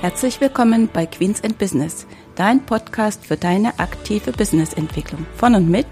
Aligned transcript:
Herzlich 0.00 0.40
willkommen 0.40 0.88
bei 0.90 1.04
Queens 1.04 1.44
and 1.44 1.58
Business, 1.58 2.06
dein 2.34 2.64
Podcast 2.64 3.26
für 3.26 3.36
deine 3.36 3.78
aktive 3.78 4.32
Businessentwicklung. 4.32 5.26
Von 5.36 5.54
und 5.54 5.68
mit 5.68 5.86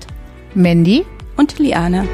Mandy 0.55 1.05
und 1.37 1.59
Liane. 1.59 2.09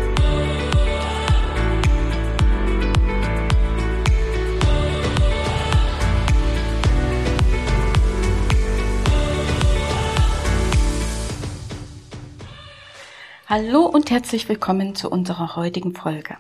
Hallo 13.47 13.87
und 13.87 14.11
herzlich 14.11 14.49
willkommen 14.49 14.97
zu 14.97 15.09
unserer 15.09 15.55
heutigen 15.55 15.95
Folge. 15.95 16.39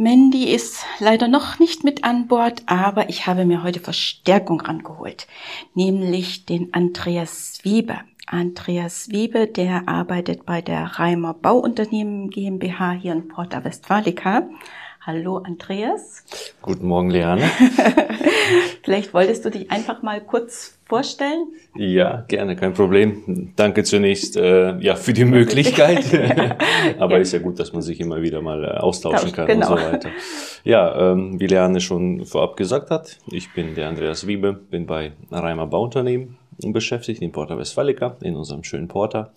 Mandy 0.00 0.44
ist 0.44 0.86
leider 1.00 1.26
noch 1.26 1.58
nicht 1.58 1.82
mit 1.82 2.04
an 2.04 2.28
Bord, 2.28 2.62
aber 2.66 3.08
ich 3.08 3.26
habe 3.26 3.44
mir 3.44 3.64
heute 3.64 3.80
Verstärkung 3.80 4.60
rangeholt, 4.60 5.26
nämlich 5.74 6.46
den 6.46 6.72
Andreas 6.72 7.58
Wiebe. 7.64 7.98
Andreas 8.24 9.08
Wiebe, 9.08 9.48
der 9.48 9.88
arbeitet 9.88 10.46
bei 10.46 10.62
der 10.62 10.84
Reimer 10.84 11.34
Bauunternehmen 11.34 12.30
GmbH 12.30 12.92
hier 12.92 13.12
in 13.12 13.26
Porta 13.26 13.64
Westfalica. 13.64 14.48
Hallo 15.08 15.38
Andreas. 15.38 16.22
Guten 16.60 16.86
Morgen, 16.86 17.08
Leane. 17.08 17.40
Vielleicht 18.82 19.14
wolltest 19.14 19.42
du 19.42 19.50
dich 19.50 19.70
einfach 19.70 20.02
mal 20.02 20.20
kurz 20.20 20.78
vorstellen? 20.84 21.46
Ja, 21.74 22.26
gerne, 22.28 22.56
kein 22.56 22.74
Problem. 22.74 23.54
Danke 23.56 23.84
zunächst 23.84 24.36
äh, 24.36 24.76
ja 24.80 24.96
für 24.96 25.14
die 25.14 25.24
Möglichkeit. 25.24 26.04
Aber 26.98 27.14
ja. 27.14 27.20
ist 27.22 27.32
ja 27.32 27.38
gut, 27.38 27.58
dass 27.58 27.72
man 27.72 27.80
sich 27.80 28.00
immer 28.00 28.20
wieder 28.20 28.42
mal 28.42 28.62
äh, 28.62 28.66
austauschen 28.66 29.32
kann 29.32 29.46
genau. 29.46 29.72
und 29.72 29.78
so 29.78 29.86
weiter. 29.86 30.10
Ja, 30.64 31.12
ähm, 31.12 31.40
wie 31.40 31.46
Leane 31.46 31.80
schon 31.80 32.26
vorab 32.26 32.58
gesagt 32.58 32.90
hat, 32.90 33.16
ich 33.30 33.54
bin 33.54 33.74
der 33.76 33.88
Andreas 33.88 34.26
Wiebe, 34.26 34.52
bin 34.52 34.84
bei 34.84 35.12
Reimer 35.30 35.68
Bauunternehmen 35.68 36.36
beschäftigt 36.58 37.22
in 37.22 37.32
Porta 37.32 37.56
Westfalica, 37.56 38.18
in 38.20 38.36
unserem 38.36 38.62
schönen 38.62 38.88
Porta. 38.88 39.32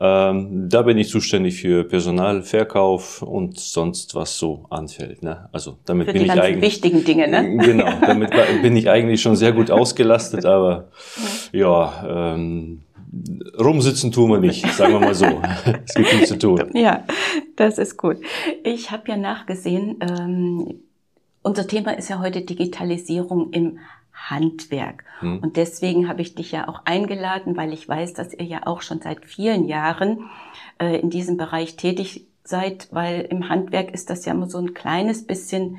Ähm, 0.00 0.68
da 0.68 0.82
bin 0.82 0.98
ich 0.98 1.08
zuständig 1.08 1.60
für 1.60 1.84
Personal, 1.84 2.42
Verkauf 2.42 3.22
und 3.22 3.58
sonst 3.58 4.14
was 4.14 4.38
so 4.38 4.64
anfällt. 4.70 5.22
Ne? 5.22 5.48
Also 5.52 5.78
damit 5.84 6.08
für 6.08 6.12
bin 6.14 6.22
die 6.22 6.28
ich 6.28 6.40
eigentlich 6.40 6.62
wichtigen 6.62 7.04
Dinge. 7.04 7.28
Ne? 7.28 7.56
Genau, 7.64 7.88
damit 8.00 8.30
bin 8.62 8.76
ich 8.76 8.90
eigentlich 8.90 9.22
schon 9.22 9.36
sehr 9.36 9.52
gut 9.52 9.70
ausgelastet, 9.70 10.44
aber 10.44 10.88
ja. 11.52 12.32
Ähm, 12.34 12.82
rumsitzen 13.58 14.10
tun 14.10 14.30
wir 14.30 14.38
nicht, 14.38 14.66
sagen 14.72 14.94
wir 14.94 15.00
mal 15.00 15.14
so. 15.14 15.26
es 15.86 15.94
gibt 15.94 16.08
viel 16.08 16.26
zu 16.26 16.38
tun. 16.38 16.70
Ja, 16.72 17.04
das 17.56 17.78
ist 17.78 17.96
gut. 17.96 18.16
Ich 18.64 18.90
habe 18.90 19.02
ja 19.08 19.16
nachgesehen. 19.16 19.96
Ähm, 20.00 20.80
unser 21.42 21.66
Thema 21.66 21.92
ist 21.92 22.08
ja 22.08 22.20
heute 22.20 22.42
Digitalisierung 22.42 23.50
im 23.52 23.78
Handwerk. 24.30 25.04
Hm. 25.20 25.40
Und 25.40 25.56
deswegen 25.56 26.08
habe 26.08 26.22
ich 26.22 26.34
dich 26.34 26.52
ja 26.52 26.68
auch 26.68 26.82
eingeladen, 26.84 27.56
weil 27.56 27.72
ich 27.72 27.88
weiß, 27.88 28.14
dass 28.14 28.32
ihr 28.32 28.44
ja 28.44 28.66
auch 28.66 28.82
schon 28.82 29.00
seit 29.00 29.24
vielen 29.24 29.66
Jahren 29.66 30.30
äh, 30.78 30.98
in 31.00 31.10
diesem 31.10 31.36
Bereich 31.36 31.76
tätig 31.76 32.26
seid, 32.44 32.88
weil 32.90 33.22
im 33.22 33.48
Handwerk 33.48 33.92
ist 33.92 34.10
das 34.10 34.24
ja 34.24 34.32
immer 34.32 34.48
so 34.48 34.58
ein 34.58 34.74
kleines 34.74 35.26
bisschen 35.26 35.78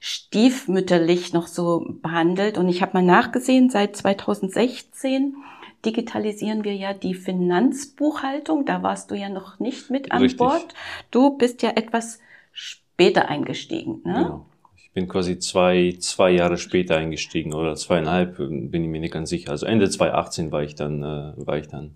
stiefmütterlich 0.00 1.32
noch 1.32 1.46
so 1.46 1.84
behandelt. 2.02 2.58
Und 2.58 2.68
ich 2.68 2.82
habe 2.82 2.94
mal 2.94 3.02
nachgesehen, 3.02 3.70
seit 3.70 3.96
2016 3.96 5.36
digitalisieren 5.84 6.64
wir 6.64 6.74
ja 6.74 6.94
die 6.94 7.14
Finanzbuchhaltung. 7.14 8.64
Da 8.64 8.82
warst 8.82 9.10
du 9.10 9.14
ja 9.14 9.28
noch 9.28 9.58
nicht 9.58 9.90
mit 9.90 10.12
an 10.12 10.22
Richtig. 10.22 10.38
Bord. 10.38 10.74
Du 11.10 11.36
bist 11.36 11.62
ja 11.62 11.70
etwas 11.70 12.18
später 12.52 13.28
eingestiegen. 13.28 14.02
Ne? 14.04 14.14
Genau. 14.14 14.46
Ich 14.90 14.94
bin 14.94 15.06
quasi 15.06 15.38
zwei, 15.38 15.94
zwei 16.00 16.32
Jahre 16.32 16.58
später 16.58 16.96
eingestiegen 16.96 17.54
oder 17.54 17.76
zweieinhalb, 17.76 18.38
bin 18.38 18.72
ich 18.72 18.88
mir 18.88 18.98
nicht 18.98 19.14
ganz 19.14 19.30
sicher. 19.30 19.52
Also 19.52 19.64
Ende 19.64 19.88
2018 19.88 20.50
war 20.50 20.64
ich 20.64 20.74
dann, 20.74 21.00
äh, 21.04 21.32
war 21.36 21.58
ich 21.58 21.68
dann 21.68 21.92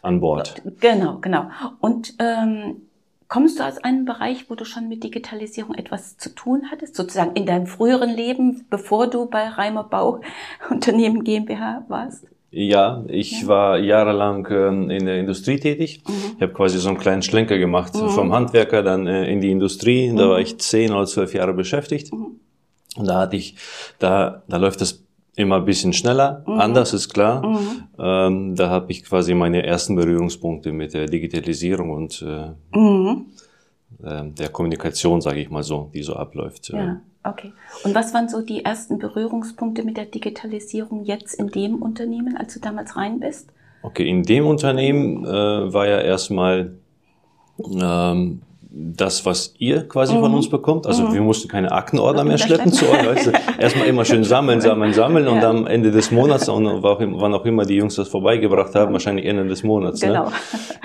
an 0.00 0.20
Bord. 0.20 0.62
Genau, 0.80 1.18
genau. 1.18 1.50
Und 1.80 2.14
ähm, 2.18 2.88
kommst 3.28 3.58
du 3.58 3.64
aus 3.64 3.76
einem 3.76 4.06
Bereich, 4.06 4.48
wo 4.48 4.54
du 4.54 4.64
schon 4.64 4.88
mit 4.88 5.04
Digitalisierung 5.04 5.74
etwas 5.74 6.16
zu 6.16 6.34
tun 6.34 6.70
hattest, 6.70 6.96
sozusagen 6.96 7.36
in 7.36 7.44
deinem 7.44 7.66
früheren 7.66 8.08
Leben, 8.08 8.64
bevor 8.70 9.10
du 9.10 9.26
bei 9.26 9.46
Reimer 9.46 9.84
Bau 9.84 10.22
Unternehmen 10.70 11.24
GmbH 11.24 11.84
warst? 11.88 12.24
Ja, 12.50 13.04
ich 13.08 13.42
ja. 13.42 13.48
war 13.48 13.78
jahrelang 13.78 14.46
ähm, 14.50 14.90
in 14.90 15.04
der 15.04 15.18
Industrie 15.20 15.58
tätig. 15.58 16.02
Mhm. 16.06 16.12
Ich 16.36 16.42
habe 16.42 16.52
quasi 16.52 16.78
so 16.78 16.88
einen 16.88 16.98
kleinen 16.98 17.22
Schlenker 17.22 17.58
gemacht 17.58 17.94
mhm. 17.94 18.08
vom 18.08 18.32
Handwerker 18.32 18.82
dann 18.82 19.06
äh, 19.06 19.30
in 19.30 19.40
die 19.40 19.50
Industrie. 19.50 20.08
Da 20.16 20.26
mhm. 20.26 20.30
war 20.30 20.40
ich 20.40 20.58
zehn 20.58 20.92
oder 20.92 21.06
zwölf 21.06 21.34
Jahre 21.34 21.52
beschäftigt. 21.52 22.12
Mhm. 22.12 22.40
Und 22.96 23.06
da 23.06 23.20
hatte 23.20 23.36
ich, 23.36 23.56
da, 23.98 24.42
da 24.48 24.56
läuft 24.56 24.80
das 24.80 25.04
immer 25.36 25.56
ein 25.56 25.64
bisschen 25.64 25.92
schneller, 25.92 26.42
mhm. 26.46 26.60
anders 26.60 26.92
ist 26.92 27.10
klar. 27.10 27.46
Mhm. 27.46 27.84
Ähm, 27.98 28.56
da 28.56 28.70
habe 28.70 28.90
ich 28.90 29.04
quasi 29.04 29.34
meine 29.34 29.64
ersten 29.64 29.94
Berührungspunkte 29.94 30.72
mit 30.72 30.94
der 30.94 31.06
Digitalisierung 31.06 31.90
und 31.90 32.22
äh, 32.22 32.46
äh, 32.76 33.16
der 34.00 34.48
Kommunikation, 34.50 35.20
sage 35.20 35.40
ich 35.40 35.50
mal 35.50 35.62
so, 35.62 35.90
die 35.92 36.02
so 36.02 36.14
abläuft. 36.14 36.68
Ja. 36.68 37.00
Okay. 37.24 37.52
Und 37.84 37.94
was 37.94 38.14
waren 38.14 38.28
so 38.28 38.42
die 38.42 38.64
ersten 38.64 38.98
Berührungspunkte 38.98 39.82
mit 39.82 39.96
der 39.96 40.06
Digitalisierung 40.06 41.04
jetzt 41.04 41.34
in 41.34 41.48
dem 41.48 41.82
Unternehmen, 41.82 42.36
als 42.36 42.54
du 42.54 42.60
damals 42.60 42.96
rein 42.96 43.20
bist? 43.20 43.50
Okay, 43.82 44.08
in 44.08 44.22
dem 44.22 44.46
Unternehmen 44.46 45.24
äh, 45.24 45.72
war 45.72 45.86
ja 45.86 46.00
erstmal 46.00 46.78
ähm, 47.58 48.42
das, 48.70 49.24
was 49.26 49.54
ihr 49.58 49.86
quasi 49.88 50.14
mhm. 50.14 50.20
von 50.20 50.34
uns 50.34 50.48
bekommt. 50.48 50.86
Also 50.86 51.04
mhm. 51.04 51.14
wir 51.14 51.20
mussten 51.22 51.48
keine 51.48 51.72
Aktenordner 51.72 52.24
mehr 52.24 52.38
schleppen 52.38 52.72
zu 52.72 52.88
euch. 52.88 53.06
Weißt 53.06 53.26
du? 53.26 53.32
Erstmal 53.58 53.86
immer 53.88 54.04
schön 54.04 54.24
sammeln, 54.24 54.60
sammeln, 54.60 54.92
sammeln 54.92 55.26
und 55.26 55.38
ja. 55.38 55.50
am 55.50 55.66
Ende 55.66 55.90
des 55.90 56.10
Monats 56.10 56.48
und 56.48 56.64
wann 56.64 57.34
auch 57.34 57.44
immer 57.44 57.64
die 57.64 57.74
Jungs 57.74 57.96
das 57.96 58.08
vorbeigebracht 58.08 58.74
haben, 58.74 58.92
wahrscheinlich 58.92 59.26
Ende 59.26 59.46
des 59.46 59.62
Monats. 59.64 60.00
Genau. 60.00 60.26
Ne? 60.26 60.32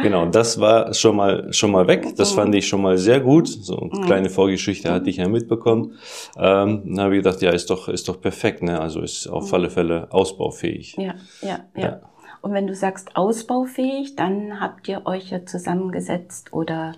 Genau. 0.02 0.26
Das 0.26 0.60
war 0.60 0.94
schon 0.94 1.16
mal 1.16 1.54
schon 1.54 1.72
mal 1.72 1.88
weg. 1.88 2.16
Das 2.16 2.32
mhm. 2.32 2.36
fand 2.36 2.56
ich 2.56 2.68
schon 2.68 2.82
mal 2.82 2.98
sehr 2.98 3.20
gut. 3.20 3.48
So 3.48 3.78
eine 3.78 3.90
mhm. 3.94 4.06
kleine 4.06 4.30
Vorgeschichte 4.30 4.92
hatte 4.92 5.10
ich 5.10 5.18
ja 5.18 5.30
mitbekommen. 5.30 5.94
Ähm, 6.38 6.84
dann 6.86 7.00
habe 7.00 7.16
ich 7.16 7.24
gedacht, 7.24 7.42
ja, 7.42 7.52
ist 7.52 7.70
doch 7.70 7.88
ist 7.88 8.10
doch 8.10 8.20
perfekt. 8.20 8.64
Ne? 8.64 8.80
Also 8.80 9.02
ist 9.02 9.28
auf 9.28 9.50
mhm. 9.50 9.54
alle 9.56 9.70
Fälle 9.70 10.08
ausbaufähig. 10.12 10.96
Ja, 10.98 11.14
ja, 11.42 11.60
ja. 11.76 11.82
ja. 11.82 12.00
Und 12.42 12.54
wenn 12.54 12.68
du 12.68 12.76
sagst 12.76 13.16
ausbaufähig, 13.16 14.18
dann 14.18 14.60
habt 14.60 14.90
ihr 14.90 15.04
euch 15.06 15.30
ja 15.30 15.46
zusammengesetzt 15.46 16.52
oder 16.52 16.92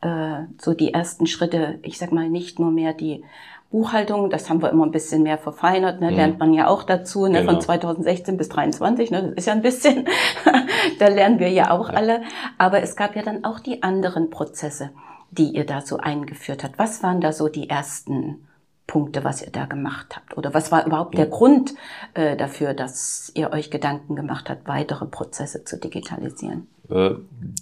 äh, 0.00 0.44
so 0.58 0.72
die 0.72 0.94
ersten 0.94 1.26
Schritte, 1.26 1.78
ich 1.82 1.98
sag 1.98 2.12
mal 2.12 2.30
nicht 2.30 2.58
nur 2.58 2.70
mehr 2.70 2.94
die 2.94 3.22
Buchhaltung, 3.70 4.30
das 4.30 4.48
haben 4.48 4.62
wir 4.62 4.70
immer 4.70 4.86
ein 4.86 4.92
bisschen 4.92 5.22
mehr 5.22 5.38
verfeinert, 5.38 6.00
ne, 6.00 6.10
mhm. 6.10 6.16
lernt 6.16 6.38
man 6.38 6.52
ja 6.52 6.68
auch 6.68 6.84
dazu, 6.84 7.26
ne, 7.26 7.40
genau. 7.40 7.52
von 7.52 7.60
2016 7.60 8.36
bis 8.36 8.48
23, 8.48 9.10
ne, 9.10 9.22
das 9.22 9.32
ist 9.32 9.46
ja 9.46 9.52
ein 9.52 9.62
bisschen, 9.62 10.06
da 10.98 11.08
lernen 11.08 11.38
wir 11.40 11.50
ja 11.50 11.70
auch 11.70 11.88
ja. 11.90 11.96
alle. 11.96 12.22
Aber 12.58 12.82
es 12.82 12.96
gab 12.96 13.16
ja 13.16 13.22
dann 13.22 13.44
auch 13.44 13.60
die 13.60 13.82
anderen 13.82 14.30
Prozesse, 14.30 14.90
die 15.30 15.50
ihr 15.50 15.66
da 15.66 15.80
so 15.80 15.98
eingeführt 15.98 16.64
habt. 16.64 16.78
Was 16.78 17.02
waren 17.02 17.20
da 17.20 17.32
so 17.32 17.48
die 17.48 17.68
ersten 17.68 18.46
Punkte, 18.86 19.24
was 19.24 19.42
ihr 19.42 19.50
da 19.50 19.66
gemacht 19.66 20.16
habt? 20.16 20.38
Oder 20.38 20.54
was 20.54 20.70
war 20.70 20.86
überhaupt 20.86 21.18
der 21.18 21.26
Grund 21.26 21.74
äh, 22.14 22.36
dafür, 22.36 22.72
dass 22.72 23.32
ihr 23.34 23.52
euch 23.52 23.70
Gedanken 23.70 24.14
gemacht 24.14 24.48
habt, 24.48 24.68
weitere 24.68 25.06
Prozesse 25.06 25.64
zu 25.64 25.76
digitalisieren? 25.76 26.68
Äh, 26.90 27.10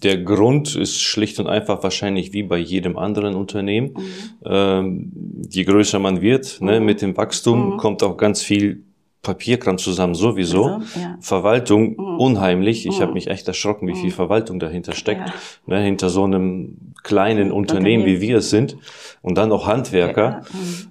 der 0.02 0.18
Grund 0.18 0.76
ist 0.76 1.00
schlicht 1.00 1.40
und 1.40 1.46
einfach 1.46 1.82
wahrscheinlich 1.82 2.32
wie 2.32 2.42
bei 2.42 2.58
jedem 2.58 2.98
anderen 2.98 3.34
Unternehmen. 3.34 3.94
Mhm. 3.94 4.02
Ähm, 4.44 5.12
je 5.48 5.64
größer 5.64 5.98
man 5.98 6.20
wird, 6.20 6.60
ne, 6.60 6.72
mhm. 6.72 6.78
ne, 6.78 6.80
mit 6.80 7.02
dem 7.02 7.16
Wachstum 7.16 7.74
mhm. 7.74 7.76
kommt 7.78 8.02
auch 8.02 8.16
ganz 8.16 8.42
viel 8.42 8.82
Papierkram 9.22 9.78
zusammen 9.78 10.14
sowieso. 10.14 10.66
Also, 10.66 11.00
ja. 11.00 11.16
Verwaltung 11.20 11.96
mhm. 11.96 12.18
unheimlich. 12.18 12.86
Ich 12.86 12.98
mhm. 12.98 13.02
habe 13.02 13.12
mich 13.14 13.26
echt 13.26 13.48
erschrocken, 13.48 13.88
wie 13.88 13.94
viel 13.94 14.10
mhm. 14.10 14.14
Verwaltung 14.14 14.60
dahinter 14.60 14.92
steckt. 14.92 15.28
Ja. 15.28 15.34
Ne, 15.66 15.82
hinter 15.82 16.10
so 16.10 16.24
einem 16.24 16.76
kleinen 17.02 17.50
Unternehmen, 17.50 18.06
wie 18.06 18.20
wir 18.20 18.38
es 18.38 18.50
sind. 18.50 18.76
Und 19.22 19.36
dann 19.36 19.48
noch 19.48 19.66
Handwerker. 19.66 20.42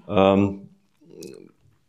Ja. 0.07 0.33
Ähm, 0.33 0.69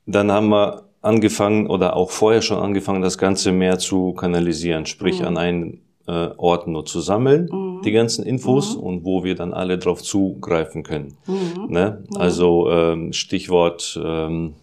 dann 0.06 0.31
haben 0.31 0.49
wir 0.50 0.85
angefangen 1.00 1.67
oder 1.67 1.96
auch 1.96 2.11
vorher 2.11 2.43
schon 2.43 2.58
angefangen, 2.58 3.02
das 3.02 3.19
Ganze 3.19 3.52
mehr 3.52 3.79
zu 3.79 4.12
kanalisieren, 4.12 4.87
sprich 4.87 5.25
an 5.25 5.37
einen 5.37 5.83
äh, 6.06 6.29
Ort 6.37 6.67
nur 6.67 6.85
zu 6.85 7.01
sammeln, 7.01 7.49
mhm. 7.51 7.83
die 7.83 7.93
ganzen 7.93 8.25
Infos 8.25 8.77
mhm. 8.77 8.83
und 8.83 9.05
wo 9.05 9.25
wir 9.25 9.35
dann 9.35 9.53
alle 9.53 9.79
drauf 9.79 10.03
zugreifen 10.03 10.83
können. 10.83 11.17
Mhm. 11.27 11.67
Ne? 11.69 12.05
Mhm. 12.11 12.17
Also 12.17 12.71
ähm, 12.71 13.12
Stichwort 13.12 13.99
ähm, 14.03 14.55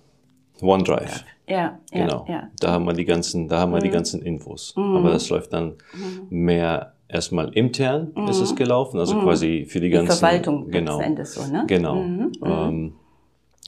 OneDrive. 0.62 1.24
Ja, 1.48 1.58
ja, 1.58 1.80
genau. 1.92 2.26
Ja. 2.30 2.50
Da 2.60 2.72
haben 2.72 2.86
wir 2.86 2.94
die 2.94 3.06
ganzen, 3.06 3.48
da 3.48 3.60
haben 3.60 3.74
wir 3.74 3.80
die 3.80 3.90
mhm. 3.90 3.94
ganzen 3.94 4.22
Infos. 4.22 4.74
Mhm. 4.78 4.96
Aber 4.98 5.10
das 5.10 5.30
läuft 5.30 5.54
dann 5.54 5.74
mehr 6.30 6.94
erstmal 7.12 7.50
intern 7.50 8.14
ist 8.30 8.40
es 8.40 8.56
gelaufen, 8.56 8.98
also 8.98 9.20
quasi 9.20 9.66
für 9.68 9.82
die, 9.82 9.90
ganzen 9.90 10.18
Verwaltung 10.18 10.70
genau, 10.72 11.00
Endes 11.02 11.34
so, 11.34 11.46
ne? 11.46 11.66
Genau. 11.68 11.98
Ähm, 11.98 12.94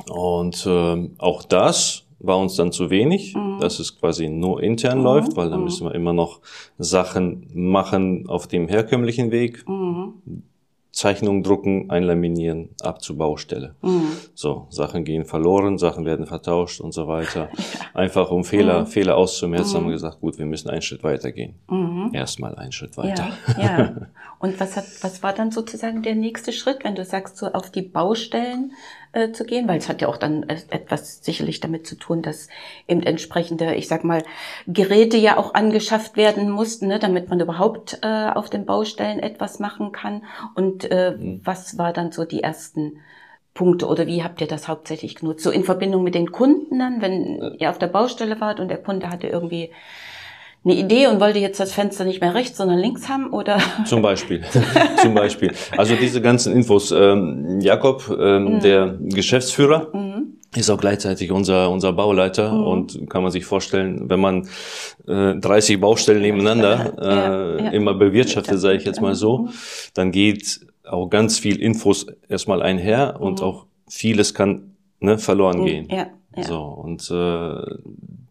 und 0.10 0.66
ähm, 0.66 1.16
auch 1.18 1.44
das 1.44 2.03
war 2.24 2.38
uns 2.40 2.56
dann 2.56 2.72
zu 2.72 2.90
wenig, 2.90 3.36
mhm. 3.36 3.60
dass 3.60 3.80
es 3.80 4.00
quasi 4.00 4.30
nur 4.30 4.64
intern 4.64 5.00
mhm. 5.00 5.04
läuft, 5.04 5.36
weil 5.36 5.50
dann 5.50 5.60
mhm. 5.60 5.66
müssen 5.66 5.88
wir 5.88 5.94
immer 5.94 6.14
noch 6.14 6.42
Sachen 6.78 7.50
machen 7.54 8.28
auf 8.28 8.48
dem 8.48 8.68
herkömmlichen 8.68 9.32
Weg. 9.32 9.68
Mhm. 9.68 10.14
Zeichnung 10.94 11.42
drucken, 11.42 11.90
einlaminieren, 11.90 12.70
ab 12.84 13.02
zur 13.02 13.18
Baustelle. 13.18 13.76
Mhm. 13.82 14.12
So, 14.36 14.68
Sachen 14.70 15.04
gehen 15.04 15.26
verloren, 15.26 15.80
Sachen 15.80 16.06
werden 16.06 16.28
vertauscht 16.28 16.80
und 16.80 16.92
so 16.94 17.08
weiter. 17.08 17.50
Einfach 17.96 18.30
um 18.30 18.44
Fehler, 18.44 18.82
mhm. 18.82 18.86
Fehler 18.86 19.18
auszumerzen, 19.18 19.78
haben 19.78 19.86
wir 19.88 19.94
gesagt, 19.94 20.22
gut, 20.22 20.38
wir 20.38 20.46
müssen 20.46 20.70
einen 20.70 20.84
Schritt 20.84 21.04
weiter 21.04 21.32
gehen. 21.32 21.56
Mhm. 21.68 22.12
Erstmal 22.14 22.54
einen 22.56 22.72
Schritt 22.72 22.96
weiter. 22.96 23.30
Ja, 23.58 23.64
ja. 23.64 23.96
Und 24.40 24.60
was 24.60 24.78
hat, 24.78 24.86
was 25.02 25.24
war 25.24 25.34
dann 25.34 25.50
sozusagen 25.50 26.04
der 26.04 26.14
nächste 26.14 26.54
Schritt, 26.54 26.84
wenn 26.84 26.94
du 26.94 27.04
sagst, 27.04 27.38
so 27.38 27.48
auf 27.48 27.72
die 27.72 27.82
Baustellen 27.82 28.74
äh, 29.14 29.32
zu 29.32 29.46
gehen? 29.46 29.68
Weil 29.68 29.78
es 29.78 29.88
hat 29.88 30.02
ja 30.02 30.08
auch 30.08 30.18
dann 30.18 30.44
etwas 30.44 31.24
sicherlich 31.24 31.60
damit 31.60 31.88
zu 31.88 31.96
tun, 31.96 32.22
dass 32.22 32.50
eben 32.88 33.02
entsprechende, 33.02 33.76
ich 33.76 33.88
sag 33.88 34.04
mal, 34.04 34.24
Geräte 34.68 35.18
ja 35.18 35.38
auch 35.38 35.54
angeschafft 35.54 36.18
werden 36.18 36.50
mussten, 36.50 36.88
ne, 36.88 37.00
damit 37.00 37.30
man 37.30 37.40
überhaupt 37.40 38.00
äh, 38.02 38.30
auf 38.30 38.50
den 38.50 38.66
Baustellen 38.66 39.20
etwas 39.20 39.60
machen 39.60 39.92
kann. 39.92 40.24
Und 40.56 40.90
äh, 40.92 41.12
mhm. 41.18 41.42
was 41.44 41.78
war 41.78 41.94
dann 41.94 42.12
so 42.12 42.26
die 42.26 42.44
ersten 42.44 43.00
Punkte 43.54 43.86
oder 43.88 44.08
wie 44.08 44.24
habt 44.24 44.42
ihr 44.42 44.48
das 44.48 44.68
hauptsächlich 44.68 45.16
genutzt? 45.16 45.44
So 45.44 45.52
in 45.52 45.64
Verbindung 45.64 46.04
mit 46.04 46.16
den 46.16 46.32
Kunden 46.32 46.80
dann, 46.80 47.02
wenn 47.02 47.56
ihr 47.60 47.70
auf 47.70 47.78
der 47.78 47.88
Baustelle 47.88 48.42
wart 48.42 48.60
und 48.60 48.68
der 48.68 48.82
Kunde 48.82 49.10
hatte 49.10 49.28
irgendwie 49.28 49.72
eine 50.66 50.76
Idee 50.76 51.08
und 51.08 51.20
wollte 51.20 51.40
jetzt 51.40 51.60
das 51.60 51.74
Fenster 51.74 52.06
nicht 52.06 52.22
mehr 52.22 52.34
rechts, 52.34 52.58
sondern 52.58 52.80
links 52.80 53.10
haben 53.10 53.32
oder? 53.32 53.60
Zum 53.86 54.02
Beispiel. 54.02 54.44
Zum 55.02 55.14
Beispiel. 55.14 55.52
Also 55.78 55.96
diese 55.96 56.22
ganzen 56.22 56.54
Infos. 56.54 56.92
Ähm, 56.92 57.60
Jakob, 57.60 58.10
ähm, 58.18 58.56
mhm. 58.56 58.60
der 58.62 58.98
Geschäftsführer, 59.00 59.90
mhm. 59.94 60.38
ist 60.56 60.70
auch 60.70 60.80
gleichzeitig 60.80 61.32
unser, 61.32 61.70
unser 61.70 61.92
Bauleiter 61.92 62.54
mhm. 62.54 62.64
und 62.64 63.10
kann 63.10 63.24
man 63.24 63.32
sich 63.32 63.46
vorstellen, 63.46 64.10
wenn 64.10 64.22
man 64.22 64.48
äh, 65.08 65.36
30 65.36 65.82
Baustellen 65.82 66.22
nebeneinander 66.22 66.94
äh, 66.98 67.64
ja, 67.64 67.70
immer 67.72 67.94
bewirtschaftet, 67.94 68.60
sage 68.60 68.78
ich 68.78 68.86
jetzt 68.86 69.02
mal 69.02 69.16
so, 69.16 69.40
mhm. 69.40 69.50
dann 69.94 70.12
geht 70.12 70.62
auch 70.86 71.10
ganz 71.10 71.40
viel 71.40 71.62
Infos 71.62 72.08
erstmal 72.30 72.62
einher 72.62 73.18
und 73.20 73.40
mhm. 73.40 73.46
auch 73.46 73.66
vieles 73.90 74.34
kann 74.34 74.76
ne, 75.02 75.18
verloren 75.18 75.60
mhm. 75.60 75.66
gehen. 75.66 75.88
Ja, 75.90 76.08
ja. 76.38 76.44
So, 76.44 76.62
und 76.62 77.10
äh, 77.12 77.78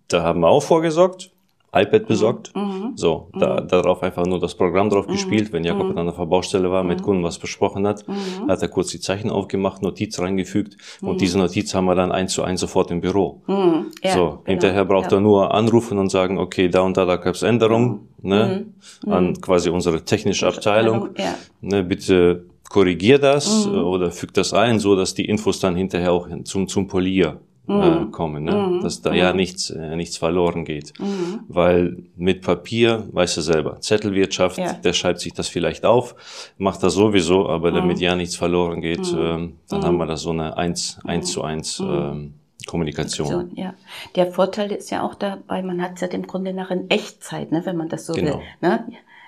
da 0.08 0.22
haben 0.22 0.40
wir 0.40 0.48
auch 0.48 0.62
vorgesorgt 0.62 1.30
iPad 1.74 2.06
besorgt. 2.06 2.54
Mhm. 2.54 2.62
mhm. 2.62 2.92
So, 2.96 3.28
da, 3.38 3.60
mhm. 3.60 3.68
darauf 3.68 4.02
einfach 4.02 4.26
nur 4.26 4.38
das 4.38 4.54
Programm 4.54 4.90
drauf 4.90 5.06
mhm. 5.06 5.12
gespielt. 5.12 5.52
Wenn 5.52 5.64
Jakob 5.64 5.90
mhm. 5.90 5.98
an 5.98 6.08
einer 6.08 6.26
Baustelle 6.26 6.70
war, 6.70 6.84
mit 6.84 7.02
Kunden 7.02 7.24
was 7.24 7.38
besprochen 7.38 7.86
hat, 7.86 8.04
hat 8.48 8.62
er 8.62 8.68
kurz 8.68 8.88
die 8.88 9.00
Zeichen 9.00 9.30
aufgemacht, 9.30 9.82
Notiz 9.82 10.18
reingefügt 10.18 10.76
und 11.00 11.20
diese 11.20 11.38
Notiz 11.38 11.74
haben 11.74 11.86
wir 11.86 11.94
dann 11.94 12.12
eins 12.12 12.32
zu 12.32 12.42
eins 12.42 12.60
sofort 12.60 12.90
im 12.90 13.00
Büro. 13.00 13.40
Ja, 13.48 14.12
so, 14.12 14.24
genau. 14.24 14.42
hinterher 14.44 14.84
braucht 14.84 15.12
ja. 15.12 15.18
er 15.18 15.20
nur 15.20 15.54
anrufen 15.54 15.98
und 15.98 16.10
sagen, 16.10 16.38
okay, 16.38 16.68
da 16.68 16.82
und 16.82 16.96
da, 16.96 17.04
da 17.04 17.16
gab 17.16 17.34
es 17.34 17.42
Änderungen, 17.42 18.08
ne, 18.20 18.66
an 19.06 19.40
quasi 19.40 19.70
unsere 19.70 20.04
technische 20.04 20.46
Abteilung. 20.46 21.10
Ja. 21.16 21.34
Ne, 21.60 21.82
bitte 21.82 22.44
korrigier 22.68 23.18
das 23.18 23.66
oder 23.66 24.10
füg 24.10 24.32
das 24.34 24.52
ein, 24.52 24.78
so 24.78 24.96
dass 24.96 25.14
die 25.14 25.26
Infos 25.26 25.60
dann 25.60 25.76
hinterher 25.76 26.12
auch 26.12 26.28
zum, 26.44 26.68
zum 26.68 26.88
Polier 26.88 27.38
äh, 27.68 27.72
mhm. 27.72 28.10
kommen, 28.10 28.44
ne? 28.44 28.52
Mhm. 28.52 28.80
dass 28.82 29.02
da 29.02 29.14
ja 29.14 29.30
mhm. 29.30 29.36
nichts, 29.36 29.70
äh, 29.70 29.94
nichts 29.94 30.16
verloren 30.16 30.64
geht. 30.64 30.98
Mhm. 30.98 31.40
Weil 31.48 32.04
mit 32.16 32.42
Papier, 32.42 33.06
weißt 33.12 33.36
du 33.36 33.40
selber, 33.40 33.80
Zettelwirtschaft, 33.80 34.58
ja. 34.58 34.72
der 34.72 34.92
schreibt 34.92 35.20
sich 35.20 35.32
das 35.32 35.48
vielleicht 35.48 35.84
auf, 35.84 36.16
macht 36.58 36.82
das 36.82 36.94
sowieso, 36.94 37.48
aber 37.48 37.70
mhm. 37.70 37.76
damit 37.76 38.00
ja 38.00 38.16
nichts 38.16 38.36
verloren 38.36 38.80
geht, 38.80 39.14
ähm, 39.16 39.58
dann 39.68 39.84
haben 39.84 39.96
wir 39.96 40.06
da 40.06 40.16
so 40.16 40.30
eine 40.30 40.56
eins, 40.56 40.98
eins 41.04 41.30
zu 41.30 41.42
eins 41.42 41.78
ähm, 41.80 42.34
Kommunikation. 42.66 43.52
Ja, 43.54 43.74
der 44.16 44.26
Vorteil 44.26 44.72
ist 44.72 44.90
ja 44.90 45.02
auch 45.02 45.14
dabei, 45.14 45.62
man 45.62 45.80
hat 45.82 45.92
es 45.94 46.00
ja 46.00 46.08
im 46.08 46.26
Grunde 46.26 46.52
nach 46.52 46.70
in 46.70 46.90
Echtzeit, 46.90 47.52
ne, 47.52 47.62
wenn 47.64 47.76
man 47.76 47.88
das 47.88 48.06
so 48.06 48.12
genau. 48.12 48.38
will. 48.38 48.42
Ne? 48.60 48.84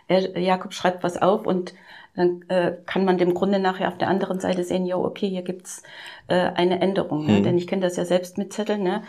Er, 0.09 0.39
Jakob 0.39 0.75
schreibt 0.75 1.03
was 1.03 1.21
auf 1.21 1.47
und 1.47 1.75
dann 2.17 2.45
äh, 2.49 2.75
kann 2.87 3.05
man 3.05 3.19
dem 3.19 3.35
Grunde 3.35 3.59
nachher 3.59 3.89
auf 3.89 3.99
der 3.99 4.09
anderen 4.09 4.39
Seite 4.39 4.63
sehen, 4.63 4.87
ja, 4.87 4.97
okay, 4.97 5.29
hier 5.29 5.43
gibt's 5.43 5.83
äh, 6.29 6.35
eine 6.35 6.81
Änderung. 6.81 7.27
Ne? 7.27 7.41
Mhm. 7.41 7.43
Denn 7.43 7.59
ich 7.59 7.67
kenne 7.67 7.83
das 7.83 7.97
ja 7.97 8.05
selbst 8.05 8.39
mit 8.39 8.53
Zetteln. 8.53 8.85
Ne? 8.85 9.03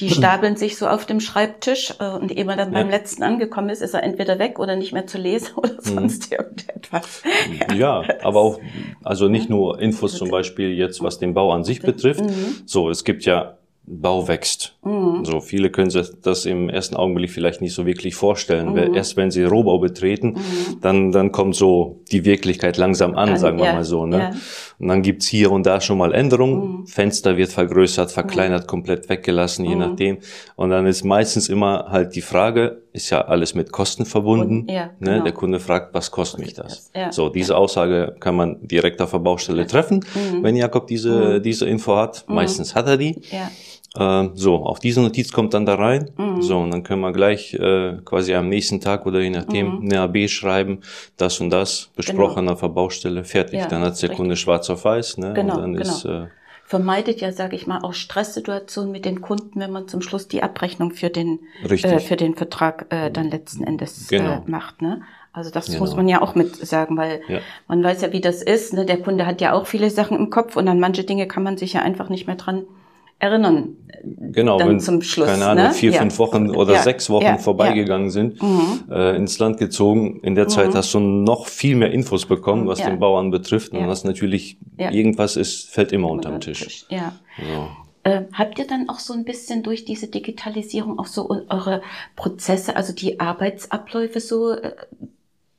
Die 0.00 0.10
stapeln 0.10 0.56
sich 0.56 0.76
so 0.76 0.88
auf 0.88 1.06
dem 1.06 1.20
Schreibtisch 1.20 1.94
äh, 2.00 2.08
und 2.08 2.36
ehe 2.36 2.44
man 2.44 2.58
dann 2.58 2.72
ja. 2.72 2.80
beim 2.80 2.90
letzten 2.90 3.22
angekommen 3.22 3.68
ist, 3.68 3.80
ist 3.80 3.94
er 3.94 4.02
entweder 4.02 4.40
weg 4.40 4.58
oder 4.58 4.74
nicht 4.74 4.92
mehr 4.92 5.06
zu 5.06 5.18
lesen 5.18 5.52
oder 5.56 5.74
mhm. 5.74 5.80
sonst 5.80 6.30
mhm. 6.30 6.38
irgendetwas. 6.38 7.22
Ja. 7.68 7.74
ja, 7.74 8.02
aber 8.24 8.40
auch, 8.40 8.60
also 9.04 9.28
nicht 9.28 9.48
nur 9.48 9.80
Infos 9.80 10.14
zum 10.14 10.30
Beispiel 10.30 10.72
jetzt, 10.72 11.00
was 11.00 11.18
den 11.18 11.34
Bau 11.34 11.52
an 11.52 11.62
sich 11.62 11.80
betrifft. 11.80 12.24
Mhm. 12.24 12.62
So, 12.66 12.90
es 12.90 13.04
gibt 13.04 13.24
ja 13.24 13.57
Bau 13.90 14.28
wächst. 14.28 14.76
Mhm. 14.84 15.24
So 15.24 15.40
viele 15.40 15.70
können 15.70 15.90
sich 15.90 16.08
das 16.22 16.44
im 16.44 16.68
ersten 16.68 16.96
Augenblick 16.96 17.30
vielleicht 17.30 17.60
nicht 17.60 17.74
so 17.74 17.86
wirklich 17.86 18.14
vorstellen. 18.14 18.72
Mhm. 18.72 18.94
Erst 18.94 19.16
wenn 19.16 19.30
sie 19.30 19.44
Rohbau 19.44 19.78
betreten, 19.78 20.28
mhm. 20.28 20.80
dann 20.80 21.12
dann 21.12 21.32
kommt 21.32 21.56
so 21.56 22.00
die 22.12 22.24
Wirklichkeit 22.24 22.76
langsam 22.76 23.14
an, 23.14 23.30
dann, 23.30 23.38
sagen 23.38 23.58
wir 23.58 23.66
ja, 23.66 23.72
mal 23.72 23.84
so. 23.84 24.06
Ne? 24.06 24.18
Ja. 24.18 24.32
Und 24.78 24.88
dann 24.88 25.02
gibt's 25.02 25.26
hier 25.26 25.50
und 25.50 25.66
da 25.66 25.80
schon 25.80 25.98
mal 25.98 26.14
Änderungen. 26.14 26.80
Mhm. 26.80 26.86
Fenster 26.86 27.36
wird 27.36 27.50
vergrößert, 27.50 28.12
verkleinert, 28.12 28.64
mhm. 28.64 28.66
komplett 28.68 29.08
weggelassen, 29.08 29.64
je 29.64 29.74
mhm. 29.74 29.80
nachdem. 29.80 30.18
Und 30.56 30.70
dann 30.70 30.86
ist 30.86 31.04
meistens 31.04 31.48
immer 31.48 31.86
halt 31.88 32.14
die 32.14 32.20
Frage, 32.20 32.82
ist 32.92 33.10
ja 33.10 33.22
alles 33.22 33.54
mit 33.54 33.72
Kosten 33.72 34.06
verbunden. 34.06 34.60
Und, 34.60 34.70
ja, 34.70 34.86
ne? 34.86 34.92
genau. 35.00 35.16
ne? 35.16 35.22
Der 35.24 35.32
Kunde 35.32 35.60
fragt, 35.60 35.94
was 35.94 36.10
kostet 36.10 36.40
mich 36.40 36.54
das? 36.54 36.90
Ja. 36.94 37.10
So, 37.12 37.28
diese 37.28 37.56
Aussage 37.56 38.16
kann 38.20 38.36
man 38.36 38.56
direkt 38.66 39.00
auf 39.00 39.10
der 39.10 39.18
Baustelle 39.18 39.66
treffen, 39.66 40.04
wenn 40.42 40.56
Jakob 40.56 40.86
diese, 40.86 41.40
diese 41.40 41.66
Info 41.66 41.96
hat. 41.96 42.24
Meistens 42.28 42.74
hat 42.74 42.86
er 42.86 42.96
die. 42.96 43.20
Ja. 43.30 43.50
Äh, 43.96 44.28
so, 44.34 44.56
auf 44.56 44.78
diese 44.78 45.00
Notiz 45.00 45.32
kommt 45.32 45.54
dann 45.54 45.66
da 45.66 45.76
rein. 45.76 46.10
Mhm. 46.16 46.42
So, 46.42 46.58
und 46.58 46.70
dann 46.70 46.82
können 46.82 47.00
wir 47.00 47.12
gleich 47.12 47.54
äh, 47.54 47.96
quasi 48.04 48.34
am 48.34 48.48
nächsten 48.48 48.80
Tag 48.80 49.06
oder 49.06 49.20
je 49.20 49.30
nachdem 49.30 49.80
mhm. 49.80 49.82
eine 49.84 50.00
AB 50.02 50.28
schreiben, 50.28 50.80
das 51.16 51.40
und 51.40 51.50
das, 51.50 51.90
besprochen 51.96 52.42
genau. 52.42 52.52
auf 52.52 52.60
der 52.60 52.68
Baustelle, 52.68 53.24
fertig. 53.24 53.60
Ja, 53.60 53.66
dann 53.66 53.82
hat 53.82 54.00
der 54.02 54.10
Kunde 54.10 54.36
schwarz 54.36 54.68
auf 54.70 54.84
weiß. 54.84 55.18
Ne? 55.18 55.32
Genau, 55.34 55.54
und 55.54 55.60
dann 55.60 55.72
genau. 55.74 55.88
ist, 55.88 56.04
äh, 56.04 56.26
Vermeidet 56.68 57.22
ja, 57.22 57.32
sage 57.32 57.56
ich 57.56 57.66
mal, 57.66 57.78
auch 57.82 57.94
Stresssituationen 57.94 58.92
mit 58.92 59.06
den 59.06 59.22
Kunden, 59.22 59.58
wenn 59.58 59.72
man 59.72 59.88
zum 59.88 60.02
Schluss 60.02 60.28
die 60.28 60.42
Abrechnung 60.42 60.90
für 60.90 61.08
den, 61.08 61.38
äh, 61.66 61.98
für 61.98 62.16
den 62.16 62.34
Vertrag 62.34 62.84
äh, 62.90 63.10
dann 63.10 63.30
letzten 63.30 63.64
Endes 63.64 64.12
äh, 64.12 64.18
genau. 64.18 64.32
äh, 64.34 64.50
macht. 64.50 64.82
Ne? 64.82 65.00
Also 65.32 65.50
das 65.50 65.68
genau. 65.68 65.78
muss 65.78 65.96
man 65.96 66.08
ja 66.08 66.20
auch 66.20 66.34
mit 66.34 66.56
sagen, 66.56 66.98
weil 66.98 67.22
ja. 67.26 67.38
man 67.68 67.82
weiß 67.82 68.02
ja, 68.02 68.12
wie 68.12 68.20
das 68.20 68.42
ist. 68.42 68.74
Ne? 68.74 68.84
Der 68.84 69.00
Kunde 69.00 69.24
hat 69.24 69.40
ja 69.40 69.54
auch 69.54 69.66
viele 69.66 69.88
Sachen 69.88 70.18
im 70.18 70.28
Kopf 70.28 70.56
und 70.56 70.68
an 70.68 70.78
manche 70.78 71.04
Dinge 71.04 71.26
kann 71.26 71.42
man 71.42 71.56
sich 71.56 71.72
ja 71.72 71.80
einfach 71.80 72.10
nicht 72.10 72.26
mehr 72.26 72.36
dran 72.36 72.64
erinnern. 73.18 73.76
Genau, 74.02 74.58
dann 74.58 74.68
wenn, 74.68 74.80
zum 74.80 75.02
Schluss, 75.02 75.26
keine 75.26 75.46
Ahnung, 75.46 75.64
ne? 75.64 75.72
vier, 75.72 75.90
ja. 75.90 76.00
fünf 76.00 76.18
Wochen 76.18 76.50
oder 76.50 76.74
ja. 76.74 76.82
sechs 76.82 77.10
Wochen 77.10 77.24
ja. 77.24 77.38
vorbeigegangen 77.38 78.10
sind, 78.10 78.40
mhm. 78.40 78.84
äh, 78.90 79.16
ins 79.16 79.38
Land 79.38 79.58
gezogen. 79.58 80.20
In 80.22 80.34
der 80.34 80.48
Zeit 80.48 80.70
mhm. 80.70 80.74
hast 80.74 80.94
du 80.94 81.00
noch 81.00 81.46
viel 81.46 81.76
mehr 81.76 81.90
Infos 81.90 82.26
bekommen, 82.26 82.66
was 82.68 82.78
den 82.78 82.98
Bauern 82.98 83.30
betrifft. 83.30 83.72
Und 83.72 83.88
was 83.88 84.04
natürlich 84.04 84.58
irgendwas 84.76 85.36
ist, 85.36 85.70
fällt 85.70 85.92
immer 85.92 86.10
unterm 86.10 86.40
Tisch. 86.40 86.60
Tisch. 86.62 86.86
Ja. 86.90 87.12
So. 87.38 87.68
Äh, 88.04 88.22
habt 88.32 88.58
ihr 88.58 88.66
dann 88.66 88.88
auch 88.88 89.00
so 89.00 89.12
ein 89.12 89.24
bisschen 89.24 89.62
durch 89.62 89.84
diese 89.84 90.06
Digitalisierung 90.06 90.98
auch 90.98 91.06
so 91.06 91.28
eure 91.28 91.82
Prozesse, 92.16 92.76
also 92.76 92.94
die 92.94 93.20
Arbeitsabläufe 93.20 94.20
so 94.20 94.52
äh, 94.52 94.72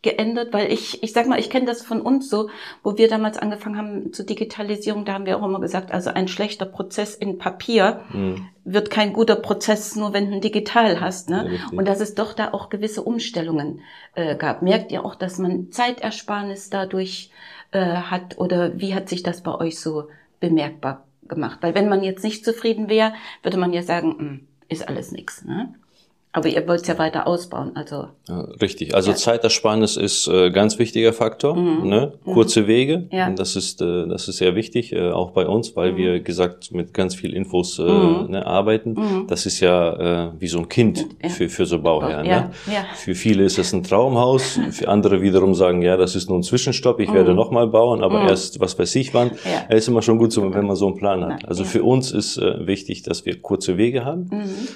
geändert, 0.01 0.53
weil 0.53 0.71
ich, 0.71 1.03
ich 1.03 1.11
sag 1.11 1.27
mal, 1.27 1.39
ich 1.39 1.49
kenne 1.49 1.65
das 1.65 1.81
von 1.81 2.01
uns 2.01 2.29
so, 2.29 2.49
wo 2.83 2.97
wir 2.97 3.09
damals 3.09 3.37
angefangen 3.37 3.77
haben 3.77 4.13
zur 4.13 4.25
Digitalisierung, 4.25 5.03
da 5.03 5.13
haben 5.13 5.25
wir 5.25 5.37
auch 5.37 5.45
immer 5.45 5.59
gesagt, 5.59 5.91
also 5.91 6.09
ein 6.11 6.29
schlechter 6.29 6.65
Prozess 6.65 7.15
in 7.15 7.37
Papier 7.37 8.01
mhm. 8.13 8.47
wird 8.63 8.91
kein 8.91 9.11
guter 9.11 9.35
Prozess, 9.35 9.97
nur 9.97 10.13
wenn 10.13 10.29
du 10.29 10.35
ein 10.35 10.41
digital 10.41 11.01
hast. 11.01 11.29
Ne? 11.29 11.51
Ja, 11.51 11.77
und 11.77 11.85
dass 11.85 11.99
es 11.99 12.15
doch 12.15 12.33
da 12.33 12.53
auch 12.53 12.69
gewisse 12.69 13.03
Umstellungen 13.03 13.81
äh, 14.15 14.37
gab. 14.37 14.61
Merkt 14.61 14.91
ihr 14.93 15.03
auch, 15.03 15.15
dass 15.15 15.37
man 15.37 15.71
Zeitersparnis 15.71 16.69
dadurch 16.69 17.29
äh, 17.71 17.79
hat 17.79 18.37
oder 18.37 18.79
wie 18.79 18.95
hat 18.95 19.09
sich 19.09 19.21
das 19.21 19.41
bei 19.41 19.53
euch 19.53 19.81
so 19.81 20.07
bemerkbar 20.39 21.03
gemacht? 21.27 21.59
Weil 21.59 21.75
wenn 21.75 21.89
man 21.89 22.03
jetzt 22.03 22.23
nicht 22.23 22.45
zufrieden 22.45 22.87
wäre, 22.87 23.13
würde 23.43 23.57
man 23.57 23.73
ja 23.73 23.83
sagen, 23.83 24.07
mh, 24.07 24.17
hm, 24.17 24.47
ist 24.69 24.87
alles 24.87 25.11
nix. 25.11 25.43
Ne? 25.43 25.73
Aber 26.31 26.47
ihr 26.47 26.67
wollt 26.67 26.81
es 26.81 26.87
ja 26.87 26.99
weiter 26.99 27.25
ausbauen, 27.25 27.71
also. 27.73 28.07
Ja, 28.27 28.41
richtig. 28.61 28.93
Also 28.93 29.09
ja. 29.09 29.17
Zeitersparnis 29.17 29.97
ist 29.97 30.27
äh, 30.27 30.51
ganz 30.51 30.77
wichtiger 30.77 31.11
Faktor. 31.11 31.55
Mhm. 31.55 31.89
Ne? 31.89 32.13
Mhm. 32.23 32.33
Kurze 32.33 32.67
Wege. 32.67 33.07
Ja. 33.11 33.27
Und 33.27 33.39
das 33.39 33.55
ist, 33.55 33.81
äh, 33.81 34.07
das 34.07 34.27
ist 34.27 34.37
sehr 34.37 34.53
wichtig, 34.53 34.93
äh, 34.93 35.09
auch 35.09 35.31
bei 35.31 35.47
uns, 35.47 35.75
weil 35.75 35.93
mhm. 35.93 35.97
wir 35.97 36.19
gesagt 36.19 36.71
mit 36.71 36.93
ganz 36.93 37.15
viel 37.15 37.33
Infos 37.33 37.79
äh, 37.79 37.81
mhm. 37.81 38.27
ne, 38.29 38.45
arbeiten. 38.45 38.93
Mhm. 38.93 39.25
Das 39.27 39.47
ist 39.47 39.59
ja 39.59 40.27
äh, 40.27 40.31
wie 40.37 40.47
so 40.47 40.59
ein 40.59 40.69
Kind 40.69 41.03
für, 41.29 41.49
für 41.49 41.65
so 41.65 41.81
Bauherren. 41.81 42.27
Ne? 42.27 42.51
Ja. 42.67 42.85
Für 42.93 43.15
viele 43.15 43.43
ist 43.43 43.57
es 43.57 43.73
ein 43.73 43.81
Traumhaus. 43.81 44.59
Für 44.69 44.87
andere 44.87 45.23
wiederum 45.23 45.55
sagen, 45.55 45.81
ja, 45.81 45.97
das 45.97 46.15
ist 46.15 46.29
nur 46.29 46.37
ein 46.37 46.43
Zwischenstopp. 46.43 46.99
Ich 46.99 47.11
werde 47.11 47.31
mhm. 47.31 47.37
nochmal 47.37 47.65
bauen, 47.65 48.03
aber 48.03 48.29
erst, 48.29 48.59
was 48.59 48.77
weiß 48.77 48.95
ich 48.97 49.15
wann. 49.15 49.31
Ja. 49.45 49.65
Es 49.69 49.79
ist 49.79 49.87
immer 49.87 50.03
schon 50.03 50.19
gut, 50.19 50.31
so, 50.31 50.53
wenn 50.53 50.67
man 50.67 50.75
so 50.75 50.85
einen 50.85 50.95
Plan 50.97 51.25
hat. 51.25 51.47
Also 51.47 51.63
für 51.63 51.81
uns 51.81 52.11
ist 52.11 52.37
äh, 52.37 52.67
wichtig, 52.67 53.01
dass 53.01 53.25
wir 53.25 53.41
kurze 53.41 53.77
Wege 53.77 54.05
haben. 54.05 54.29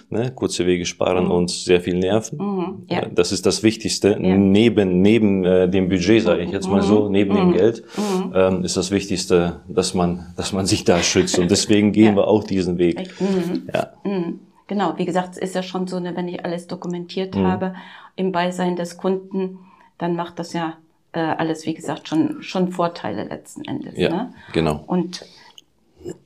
Ne? 0.09 0.31
Kurze 0.33 0.65
Wege 0.65 0.87
sparen 0.87 1.27
und 1.27 1.42
uns 1.43 1.63
sehr 1.63 1.81
viel 1.81 1.95
nerven. 1.95 2.37
Mhm, 2.37 2.83
ja. 2.89 3.05
Das 3.05 3.31
ist 3.31 3.45
das 3.45 3.63
Wichtigste. 3.63 4.09
Ja. 4.09 4.37
Neben, 4.37 5.01
neben 5.01 5.45
äh, 5.45 5.69
dem 5.69 5.89
Budget, 5.89 6.23
sage 6.23 6.41
ich 6.41 6.51
jetzt 6.51 6.67
mal 6.67 6.81
so, 6.81 7.05
mhm. 7.05 7.11
neben 7.11 7.33
mhm. 7.33 7.37
dem 7.37 7.53
Geld, 7.53 7.83
mhm. 7.97 8.33
ähm, 8.35 8.63
ist 8.63 8.75
das 8.75 8.91
Wichtigste, 8.91 9.61
dass 9.67 9.93
man, 9.93 10.33
dass 10.35 10.51
man 10.53 10.65
sich 10.65 10.83
da 10.83 10.99
schützt. 10.99 11.37
Und 11.39 11.51
deswegen 11.51 11.91
gehen 11.91 12.15
ja. 12.15 12.15
wir 12.15 12.27
auch 12.27 12.43
diesen 12.43 12.77
Weg. 12.77 13.09
Mhm. 13.19 13.69
Ja. 13.73 13.93
Mhm. 14.03 14.39
Genau, 14.67 14.97
wie 14.97 15.05
gesagt, 15.05 15.31
es 15.31 15.37
ist 15.37 15.55
ja 15.55 15.63
schon 15.63 15.87
so, 15.87 15.99
ne, 15.99 16.15
wenn 16.15 16.27
ich 16.27 16.43
alles 16.43 16.67
dokumentiert 16.67 17.35
habe 17.35 17.75
im 18.15 18.31
Beisein 18.31 18.75
des 18.75 18.97
Kunden, 18.97 19.59
dann 19.97 20.15
macht 20.15 20.39
das 20.39 20.53
ja 20.53 20.77
äh, 21.11 21.19
alles, 21.19 21.65
wie 21.65 21.73
gesagt, 21.73 22.07
schon, 22.07 22.41
schon 22.41 22.71
Vorteile 22.71 23.25
letzten 23.25 23.63
Endes. 23.65 23.97
Ja, 23.97 24.09
ne? 24.09 24.33
genau. 24.51 24.83
Und 24.87 25.25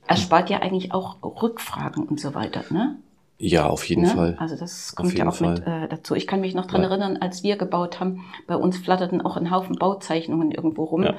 erspart 0.06 0.50
ja 0.50 0.60
eigentlich 0.60 0.92
auch 0.92 1.16
Rückfragen 1.22 2.04
und 2.04 2.20
so 2.20 2.34
weiter, 2.34 2.64
ne? 2.70 2.96
Ja, 3.40 3.66
auf 3.66 3.84
jeden 3.88 4.02
ne? 4.02 4.08
Fall. 4.08 4.36
Also 4.40 4.56
das 4.56 4.96
kommt 4.96 5.16
ja 5.16 5.28
auch 5.28 5.36
Fall. 5.36 5.50
mit 5.50 5.66
äh, 5.66 5.86
dazu. 5.88 6.16
Ich 6.16 6.26
kann 6.26 6.40
mich 6.40 6.54
noch 6.54 6.66
dran 6.66 6.82
ja. 6.82 6.88
erinnern, 6.88 7.18
als 7.20 7.44
wir 7.44 7.56
gebaut 7.56 8.00
haben, 8.00 8.24
bei 8.48 8.56
uns 8.56 8.78
flatterten 8.78 9.20
auch 9.20 9.36
ein 9.36 9.52
Haufen 9.52 9.76
Bauzeichnungen 9.76 10.50
irgendwo 10.50 10.82
rum. 10.84 11.04
Ja. 11.04 11.14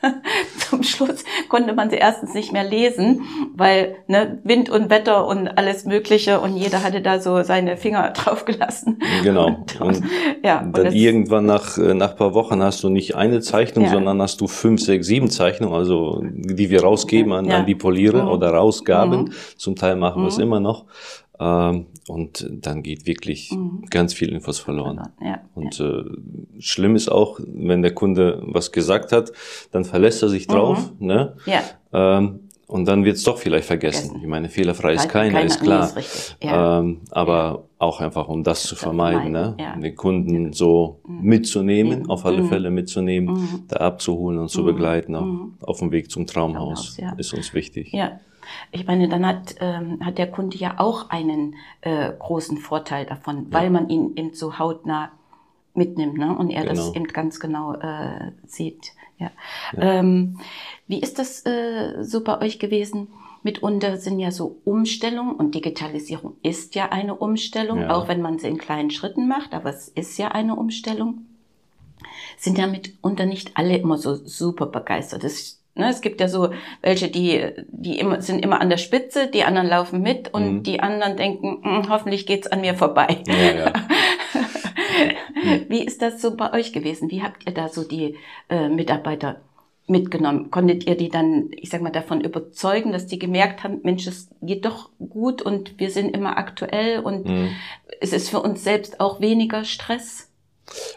Zum 0.58 0.84
Schluss 0.84 1.24
konnte 1.48 1.72
man 1.72 1.90
sie 1.90 1.96
erstens 1.96 2.34
nicht 2.34 2.52
mehr 2.52 2.62
lesen, 2.62 3.22
weil 3.56 3.96
ne, 4.06 4.38
Wind 4.44 4.70
und 4.70 4.90
Wetter 4.90 5.26
und 5.26 5.48
alles 5.58 5.86
Mögliche 5.86 6.38
und 6.38 6.56
jeder 6.56 6.84
hatte 6.84 7.00
da 7.00 7.18
so 7.18 7.42
seine 7.42 7.76
Finger 7.76 8.10
drauf 8.14 8.44
gelassen. 8.44 9.00
Genau. 9.24 9.46
Und, 9.46 9.80
und 9.80 10.04
ja, 10.44 10.60
und 10.60 10.78
dann 10.78 10.92
irgendwann 10.92 11.46
nach, 11.46 11.78
äh, 11.78 11.94
nach 11.94 12.14
paar 12.14 12.34
Wochen 12.34 12.62
hast 12.62 12.84
du 12.84 12.90
nicht 12.90 13.16
eine 13.16 13.40
Zeichnung, 13.40 13.86
ja. 13.86 13.90
sondern 13.90 14.22
hast 14.22 14.40
du 14.40 14.46
fünf, 14.46 14.82
sechs, 14.82 15.08
sieben 15.08 15.30
Zeichnungen, 15.30 15.74
also 15.74 16.22
die 16.22 16.70
wir 16.70 16.82
rausgeben 16.82 17.32
an, 17.32 17.50
an 17.50 17.66
die 17.66 17.74
Poliere 17.74 18.22
mhm. 18.22 18.28
oder 18.28 18.50
rausgaben. 18.50 19.24
Mhm. 19.24 19.32
Zum 19.56 19.74
Teil 19.74 19.96
machen 19.96 20.20
mhm. 20.20 20.26
wir 20.26 20.28
es 20.28 20.38
immer 20.38 20.60
noch. 20.60 20.84
Ähm, 21.38 21.86
und 22.08 22.48
dann 22.50 22.82
geht 22.82 23.06
wirklich 23.06 23.52
mhm. 23.52 23.84
ganz 23.90 24.14
viel 24.14 24.30
Infos 24.30 24.58
verloren. 24.58 25.00
Ja, 25.20 25.40
und 25.54 25.78
ja. 25.78 26.00
Äh, 26.00 26.04
schlimm 26.58 26.96
ist 26.96 27.08
auch, 27.08 27.40
wenn 27.46 27.82
der 27.82 27.94
Kunde 27.94 28.42
was 28.46 28.72
gesagt 28.72 29.12
hat, 29.12 29.32
dann 29.72 29.84
verlässt 29.84 30.22
er 30.22 30.28
sich 30.28 30.46
drauf. 30.46 30.92
Mhm. 30.98 31.06
Ne? 31.06 31.36
Ja. 31.46 31.62
Ähm, 31.92 32.40
und 32.68 32.86
dann 32.86 33.04
wird 33.04 33.16
es 33.16 33.22
doch 33.22 33.38
vielleicht 33.38 33.66
vergessen. 33.66 34.06
vergessen. 34.06 34.24
Ich 34.24 34.28
meine, 34.28 34.48
fehlerfrei 34.48 34.94
ist 34.94 35.08
keiner, 35.08 35.34
keiner, 35.34 35.46
ist 35.46 35.60
klar. 35.60 35.90
Nee, 35.94 36.00
ist 36.00 36.36
ja. 36.42 36.80
ähm, 36.80 37.00
aber 37.12 37.34
ja. 37.36 37.62
auch 37.78 38.00
einfach, 38.00 38.26
um 38.26 38.42
das, 38.42 38.62
das 38.62 38.70
zu 38.70 38.76
vermeiden, 38.76 39.32
vermeiden. 39.32 39.56
Ne? 39.56 39.64
Ja. 39.64 39.76
den 39.76 39.94
Kunden 39.94 40.52
so 40.52 41.00
mhm. 41.06 41.20
mitzunehmen, 41.22 42.10
auf 42.10 42.26
alle 42.26 42.42
mhm. 42.42 42.48
Fälle 42.48 42.70
mitzunehmen, 42.70 43.34
mhm. 43.34 43.64
da 43.68 43.76
abzuholen 43.76 44.38
und 44.38 44.48
zu 44.48 44.62
mhm. 44.62 44.66
begleiten 44.66 45.14
auf, 45.14 45.24
mhm. 45.24 45.54
auf 45.60 45.78
dem 45.78 45.92
Weg 45.92 46.10
zum 46.10 46.26
Traumhaus, 46.26 46.96
Traumhaus 46.96 47.18
ist 47.18 47.34
uns 47.34 47.54
wichtig. 47.54 47.92
Ja. 47.92 48.18
Ich 48.72 48.86
meine, 48.86 49.08
dann 49.08 49.26
hat, 49.26 49.56
ähm, 49.60 50.04
hat 50.04 50.18
der 50.18 50.30
Kunde 50.30 50.56
ja 50.56 50.74
auch 50.78 51.10
einen 51.10 51.56
äh, 51.80 52.12
großen 52.18 52.58
Vorteil 52.58 53.06
davon, 53.06 53.52
weil 53.52 53.70
man 53.70 53.88
ihn 53.88 54.16
eben 54.16 54.34
so 54.34 54.58
hautnah 54.58 55.10
mitnimmt 55.74 56.16
ne? 56.16 56.36
und 56.36 56.50
er 56.50 56.62
genau. 56.62 56.74
das 56.74 56.94
eben 56.94 57.06
ganz 57.08 57.40
genau 57.40 57.74
äh, 57.74 58.32
sieht. 58.46 58.92
Ja. 59.18 59.30
ja. 59.72 59.82
Ähm, 59.82 60.38
wie 60.86 61.00
ist 61.00 61.18
das 61.18 61.44
äh, 61.46 62.02
so 62.02 62.22
bei 62.22 62.40
euch 62.40 62.58
gewesen? 62.58 63.08
Mitunter 63.42 63.96
sind 63.96 64.18
ja 64.18 64.32
so 64.32 64.56
Umstellungen 64.64 65.36
und 65.36 65.54
Digitalisierung 65.54 66.34
ist 66.42 66.74
ja 66.74 66.90
eine 66.90 67.14
Umstellung, 67.14 67.82
ja. 67.82 67.94
auch 67.94 68.08
wenn 68.08 68.20
man 68.20 68.38
sie 68.38 68.48
in 68.48 68.58
kleinen 68.58 68.90
Schritten 68.90 69.28
macht, 69.28 69.54
aber 69.54 69.70
es 69.70 69.88
ist 69.88 70.18
ja 70.18 70.28
eine 70.28 70.56
Umstellung. 70.56 71.26
Sind 72.36 72.58
ja 72.58 72.66
mitunter 72.66 73.24
nicht 73.24 73.56
alle 73.56 73.76
immer 73.76 73.98
so 73.98 74.14
super 74.16 74.66
begeistert. 74.66 75.22
Das 75.22 75.62
Ne, 75.76 75.90
es 75.90 76.00
gibt 76.00 76.22
ja 76.22 76.28
so 76.28 76.54
welche, 76.80 77.08
die, 77.08 77.52
die 77.68 77.98
immer, 77.98 78.22
sind 78.22 78.42
immer 78.42 78.62
an 78.62 78.70
der 78.70 78.78
Spitze, 78.78 79.26
die 79.26 79.44
anderen 79.44 79.68
laufen 79.68 80.00
mit 80.00 80.32
und 80.32 80.54
mhm. 80.54 80.62
die 80.62 80.80
anderen 80.80 81.18
denken, 81.18 81.58
hm, 81.62 81.90
hoffentlich 81.90 82.26
geht's 82.26 82.46
an 82.46 82.62
mir 82.62 82.74
vorbei. 82.74 83.22
Ja, 83.26 83.34
ja. 83.34 83.72
Wie 85.68 85.84
ist 85.84 86.00
das 86.00 86.22
so 86.22 86.34
bei 86.34 86.54
euch 86.54 86.72
gewesen? 86.72 87.10
Wie 87.10 87.22
habt 87.22 87.46
ihr 87.46 87.52
da 87.52 87.68
so 87.68 87.86
die 87.86 88.16
äh, 88.48 88.70
Mitarbeiter 88.70 89.42
mitgenommen? 89.86 90.50
Konntet 90.50 90.86
ihr 90.86 90.96
die 90.96 91.10
dann, 91.10 91.50
ich 91.52 91.68
sag 91.68 91.82
mal, 91.82 91.90
davon 91.90 92.22
überzeugen, 92.22 92.92
dass 92.92 93.06
die 93.06 93.18
gemerkt 93.18 93.62
haben, 93.62 93.80
Mensch, 93.82 94.06
es 94.06 94.30
geht 94.40 94.64
doch 94.64 94.88
gut 94.98 95.42
und 95.42 95.78
wir 95.78 95.90
sind 95.90 96.16
immer 96.16 96.38
aktuell 96.38 97.00
und 97.00 97.26
mhm. 97.26 97.50
es 98.00 98.14
ist 98.14 98.30
für 98.30 98.40
uns 98.40 98.64
selbst 98.64 98.98
auch 98.98 99.20
weniger 99.20 99.64
Stress? 99.64 100.30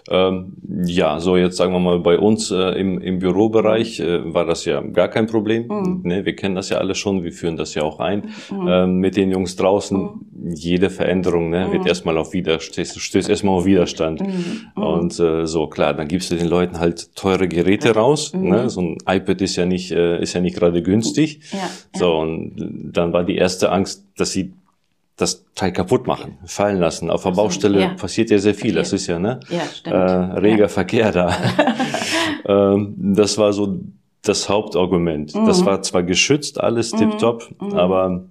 Ähm, 0.09 0.53
ja, 0.85 1.19
so 1.19 1.37
jetzt 1.37 1.57
sagen 1.57 1.73
wir 1.73 1.79
mal, 1.79 1.99
bei 1.99 2.17
uns 2.17 2.51
äh, 2.51 2.79
im, 2.79 2.99
im 2.99 3.19
Bürobereich 3.19 3.99
äh, 3.99 4.33
war 4.33 4.45
das 4.45 4.65
ja 4.65 4.81
gar 4.81 5.07
kein 5.07 5.27
Problem. 5.27 5.67
Mhm. 5.67 6.01
Ne, 6.03 6.25
wir 6.25 6.35
kennen 6.35 6.55
das 6.55 6.69
ja 6.69 6.77
alle 6.77 6.95
schon, 6.95 7.23
wir 7.23 7.31
führen 7.31 7.57
das 7.57 7.75
ja 7.75 7.83
auch 7.83 7.99
ein. 7.99 8.29
Mhm. 8.51 8.67
Ähm, 8.67 8.97
mit 8.97 9.15
den 9.15 9.31
Jungs 9.31 9.55
draußen, 9.55 9.97
mhm. 9.97 10.51
jede 10.53 10.89
Veränderung 10.89 11.49
ne, 11.49 11.71
wird 11.71 11.83
mhm. 11.83 11.87
erstmal 11.87 12.17
auf 12.17 12.33
Widerstand, 12.33 12.87
stößt 12.87 13.29
erstmal 13.29 13.55
auf 13.55 13.65
Widerstand. 13.65 14.21
Mhm. 14.21 14.27
Mhm. 14.75 14.83
Und 14.83 15.19
äh, 15.19 15.45
so, 15.45 15.67
klar, 15.67 15.93
dann 15.93 16.07
gibst 16.07 16.31
du 16.31 16.35
den 16.35 16.47
Leuten 16.47 16.79
halt 16.79 17.15
teure 17.15 17.47
Geräte 17.47 17.95
raus. 17.95 18.33
Ne? 18.33 18.69
So 18.69 18.81
ein 18.81 18.97
iPad 19.07 19.41
ist 19.41 19.55
ja 19.55 19.65
nicht, 19.65 19.91
äh, 19.91 20.21
ist 20.21 20.33
ja 20.33 20.41
nicht 20.41 20.57
gerade 20.57 20.81
günstig. 20.81 21.41
Ja, 21.51 21.69
so, 21.97 22.17
und 22.17 22.91
dann 22.93 23.13
war 23.13 23.23
die 23.23 23.35
erste 23.35 23.71
Angst, 23.71 24.05
dass 24.17 24.31
sie 24.31 24.53
das 25.19 25.45
Teil 25.53 25.73
kaputt 25.73 26.07
machen, 26.07 26.37
fallen 26.45 26.79
lassen. 26.79 27.09
Auf 27.09 27.23
der 27.23 27.31
Baustelle 27.31 27.81
ja. 27.81 27.89
passiert 27.89 28.29
ja 28.29 28.39
sehr 28.39 28.55
viel. 28.55 28.73
Das 28.73 28.93
ist 28.93 29.07
ja 29.07 29.19
ne 29.19 29.41
ja, 29.49 29.61
stimmt. 29.61 29.95
äh, 29.95 29.99
reger 29.99 30.61
ja. 30.61 30.67
Verkehr 30.69 31.11
da. 31.11 31.35
ähm, 32.45 32.95
das 32.97 33.37
war 33.37 33.51
so 33.51 33.79
das 34.21 34.47
Hauptargument. 34.47 35.35
Mhm. 35.35 35.45
Das 35.45 35.65
war 35.65 35.81
zwar 35.81 36.03
geschützt, 36.03 36.61
alles 36.61 36.93
mhm. 36.93 36.97
tipptopp, 36.97 37.49
mhm. 37.59 37.73
aber 37.73 38.25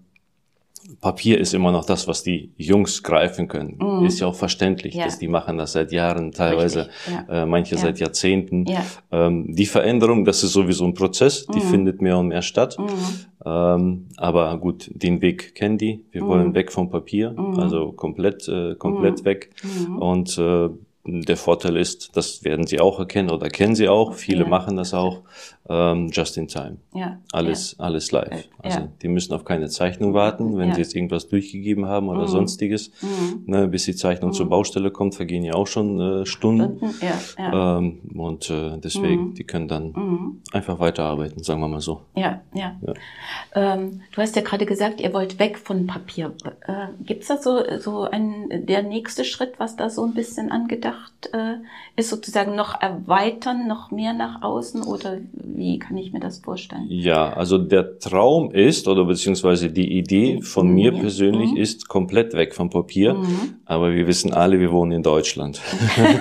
Papier 1.00 1.38
ist 1.38 1.54
immer 1.54 1.70
noch 1.70 1.84
das, 1.84 2.08
was 2.08 2.22
die 2.22 2.50
Jungs 2.56 3.02
greifen 3.02 3.46
können. 3.46 3.78
Mhm. 3.80 4.06
Ist 4.06 4.18
ja 4.20 4.26
auch 4.26 4.34
verständlich, 4.34 4.94
ja. 4.94 5.04
dass 5.04 5.18
die 5.18 5.28
machen 5.28 5.56
das 5.56 5.72
seit 5.72 5.92
Jahren, 5.92 6.32
teilweise 6.32 6.88
ja. 7.10 7.42
äh, 7.42 7.46
manche 7.46 7.76
ja. 7.76 7.80
seit 7.80 8.00
Jahrzehnten. 8.00 8.64
Ähm, 9.12 9.54
die 9.54 9.66
Veränderung, 9.66 10.24
das 10.24 10.42
ist 10.42 10.52
sowieso 10.52 10.84
ein 10.84 10.94
Prozess, 10.94 11.46
die 11.46 11.60
mhm. 11.60 11.70
findet 11.70 12.02
mehr 12.02 12.18
und 12.18 12.28
mehr 12.28 12.42
statt. 12.42 12.76
Mhm. 12.78 12.84
Ähm, 13.46 14.06
aber 14.16 14.58
gut, 14.58 14.90
den 14.92 15.22
Weg 15.22 15.54
kennen 15.54 15.78
die. 15.78 16.04
Wir 16.10 16.26
wollen 16.26 16.48
mhm. 16.48 16.54
weg 16.54 16.72
vom 16.72 16.90
Papier, 16.90 17.30
mhm. 17.30 17.60
also 17.60 17.92
komplett, 17.92 18.48
äh, 18.48 18.74
komplett 18.74 19.20
mhm. 19.20 19.24
weg. 19.24 19.50
Und 20.00 20.36
äh, 20.38 20.68
der 21.08 21.36
Vorteil 21.36 21.76
ist, 21.76 22.16
das 22.16 22.44
werden 22.44 22.66
Sie 22.66 22.80
auch 22.80 22.98
erkennen 22.98 23.30
oder 23.30 23.48
kennen 23.48 23.74
Sie 23.74 23.88
auch, 23.88 24.14
viele 24.14 24.42
ja. 24.42 24.48
machen 24.48 24.76
das 24.76 24.92
auch, 24.92 25.22
ähm, 25.68 26.10
just 26.10 26.36
in 26.36 26.48
time. 26.48 26.78
Ja. 26.94 27.18
Alles, 27.32 27.76
ja. 27.78 27.84
alles 27.84 28.10
live. 28.10 28.48
Also 28.62 28.80
ja. 28.80 28.88
die 29.02 29.08
müssen 29.08 29.34
auf 29.34 29.44
keine 29.44 29.68
Zeichnung 29.68 30.14
warten, 30.14 30.56
wenn 30.56 30.72
sie 30.72 30.80
jetzt 30.80 30.94
irgendwas 30.94 31.28
durchgegeben 31.28 31.86
haben 31.86 32.08
oder 32.08 32.22
mhm. 32.22 32.28
sonstiges. 32.28 32.90
Mhm. 33.02 33.42
Ne, 33.46 33.68
bis 33.68 33.84
die 33.84 33.94
Zeichnung 33.94 34.30
mhm. 34.30 34.34
zur 34.34 34.48
Baustelle 34.48 34.90
kommt, 34.90 35.14
vergehen 35.14 35.44
ja 35.44 35.54
auch 35.54 35.66
schon 35.66 36.00
äh, 36.00 36.26
Stunden. 36.26 36.80
Ja, 37.38 37.78
ähm, 37.78 38.00
und 38.14 38.48
äh, 38.50 38.78
deswegen, 38.78 39.28
mhm. 39.28 39.34
die 39.34 39.44
können 39.44 39.68
dann 39.68 39.92
mhm. 39.92 40.42
einfach 40.52 40.78
weiterarbeiten, 40.78 41.42
sagen 41.42 41.60
wir 41.60 41.68
mal 41.68 41.80
so. 41.80 42.02
Ja, 42.14 42.40
ja. 42.54 42.76
Ähm, 43.54 44.00
du 44.14 44.22
hast 44.22 44.36
ja 44.36 44.42
gerade 44.42 44.64
gesagt, 44.64 45.00
ihr 45.00 45.12
wollt 45.12 45.38
weg 45.38 45.58
von 45.58 45.86
Papier. 45.86 46.32
Äh, 46.66 46.88
Gibt 47.04 47.22
es 47.22 47.28
da 47.28 47.36
so, 47.36 47.62
so 47.78 48.02
ein, 48.04 48.66
der 48.66 48.82
nächste 48.82 49.24
Schritt, 49.24 49.54
was 49.58 49.76
da 49.76 49.90
so 49.90 50.04
ein 50.04 50.14
bisschen 50.14 50.50
angedacht 50.50 51.30
äh, 51.32 51.56
ist, 51.96 52.10
sozusagen 52.10 52.54
noch 52.54 52.80
erweitern, 52.80 53.68
noch 53.68 53.90
mehr 53.90 54.14
nach 54.14 54.42
außen 54.42 54.82
oder 54.82 55.18
wie 55.58 55.78
kann 55.78 55.96
ich 55.96 56.12
mir 56.12 56.20
das 56.20 56.38
vorstellen? 56.38 56.86
Ja, 56.88 57.32
also 57.32 57.58
der 57.58 57.98
Traum 57.98 58.50
ist, 58.50 58.88
oder 58.88 59.04
beziehungsweise 59.04 59.70
die 59.70 59.98
Idee 59.98 60.40
von 60.40 60.68
mhm. 60.68 60.74
mir 60.74 60.92
persönlich 60.92 61.52
mhm. 61.52 61.56
ist 61.56 61.88
komplett 61.88 62.34
weg 62.34 62.54
vom 62.54 62.70
Papier. 62.70 63.14
Mhm. 63.14 63.56
Aber 63.64 63.92
wir 63.92 64.06
wissen 64.06 64.32
alle, 64.32 64.60
wir 64.60 64.72
wohnen 64.72 64.92
in 64.92 65.02
Deutschland. 65.02 65.60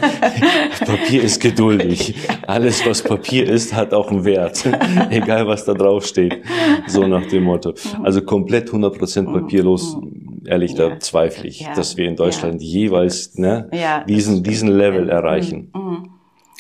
Papier 0.86 1.24
ist 1.24 1.40
geduldig. 1.40 2.16
Alles, 2.48 2.86
was 2.86 3.04
Papier 3.04 3.50
ist, 3.50 3.74
hat 3.74 3.94
auch 3.94 4.10
einen 4.12 4.26
Wert. 4.26 4.66
Egal, 5.10 5.48
was 5.48 5.66
da 5.66 5.74
drauf 5.74 6.06
steht. 6.06 6.42
So 6.88 7.08
nach 7.08 7.26
dem 7.28 7.44
Motto. 7.44 7.70
Mhm. 7.70 8.06
Also 8.06 8.22
komplett 8.22 8.70
100% 8.70 9.22
mhm. 9.22 9.34
papierlos. 9.34 9.96
Mhm. 9.96 10.44
Ehrlich, 10.46 10.72
ja. 10.74 10.90
da 10.90 11.00
zweifle 11.00 11.48
ich, 11.48 11.60
ja. 11.62 11.76
dass 11.76 11.98
wir 11.98 12.08
in 12.08 12.16
Deutschland 12.16 12.62
ja. 12.62 12.68
jeweils 12.68 13.38
ne, 13.38 13.70
diesen, 14.08 14.44
diesen 14.44 14.70
Level 14.70 15.10
erreichen. 15.10 15.72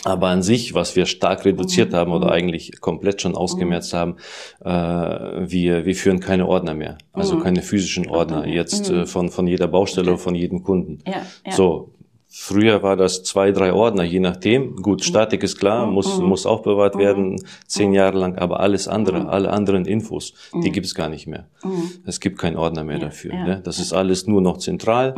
Aber 0.07 0.27
an 0.27 0.41
sich, 0.41 0.73
was 0.73 0.95
wir 0.95 1.05
stark 1.05 1.43
reduziert 1.43 1.91
mhm. 1.91 1.95
haben 1.97 2.11
oder 2.13 2.27
mhm. 2.27 2.31
eigentlich 2.31 2.79
komplett 2.79 3.21
schon 3.21 3.35
ausgemerzt 3.35 3.93
mhm. 3.93 3.97
haben, 3.97 4.15
äh, 4.63 5.49
wir, 5.51 5.85
wir 5.85 5.95
führen 5.95 6.21
keine 6.21 6.47
Ordner 6.47 6.73
mehr. 6.73 6.97
Also 7.11 7.39
keine 7.39 7.61
physischen 7.61 8.07
Ordner. 8.07 8.47
Jetzt 8.47 8.89
äh, 8.89 9.05
von, 9.05 9.29
von 9.29 9.47
jeder 9.47 9.67
Baustelle, 9.67 10.13
okay. 10.13 10.21
von 10.21 10.35
jedem 10.35 10.63
Kunden. 10.63 10.99
Ja, 11.05 11.23
ja. 11.45 11.51
So, 11.51 11.89
Früher 12.39 12.81
war 12.83 12.95
das 12.95 13.23
zwei, 13.23 13.51
drei 13.51 13.73
Ordner, 13.73 14.03
je 14.03 14.19
nachdem. 14.19 14.77
Gut, 14.77 15.03
Statik 15.03 15.43
ist 15.43 15.57
klar, 15.57 15.87
muss, 15.87 16.19
muss 16.19 16.45
aufbewahrt 16.45 16.95
werden, 16.97 17.41
zehn 17.65 17.93
Jahre 17.93 18.19
lang, 18.19 18.37
aber 18.37 18.59
alles 18.61 18.87
andere, 18.87 19.27
alle 19.27 19.51
anderen 19.51 19.85
Infos, 19.85 20.33
die 20.63 20.71
gibt 20.71 20.85
es 20.85 20.95
gar 20.95 21.09
nicht 21.09 21.27
mehr. 21.27 21.47
Es 22.05 22.19
gibt 22.19 22.37
keinen 22.37 22.55
Ordner 22.55 22.83
mehr 22.83 22.99
dafür. 22.99 23.33
Ne? 23.33 23.61
Das 23.63 23.79
ist 23.79 23.91
alles 23.91 24.27
nur 24.27 24.41
noch 24.41 24.59
zentral. 24.59 25.15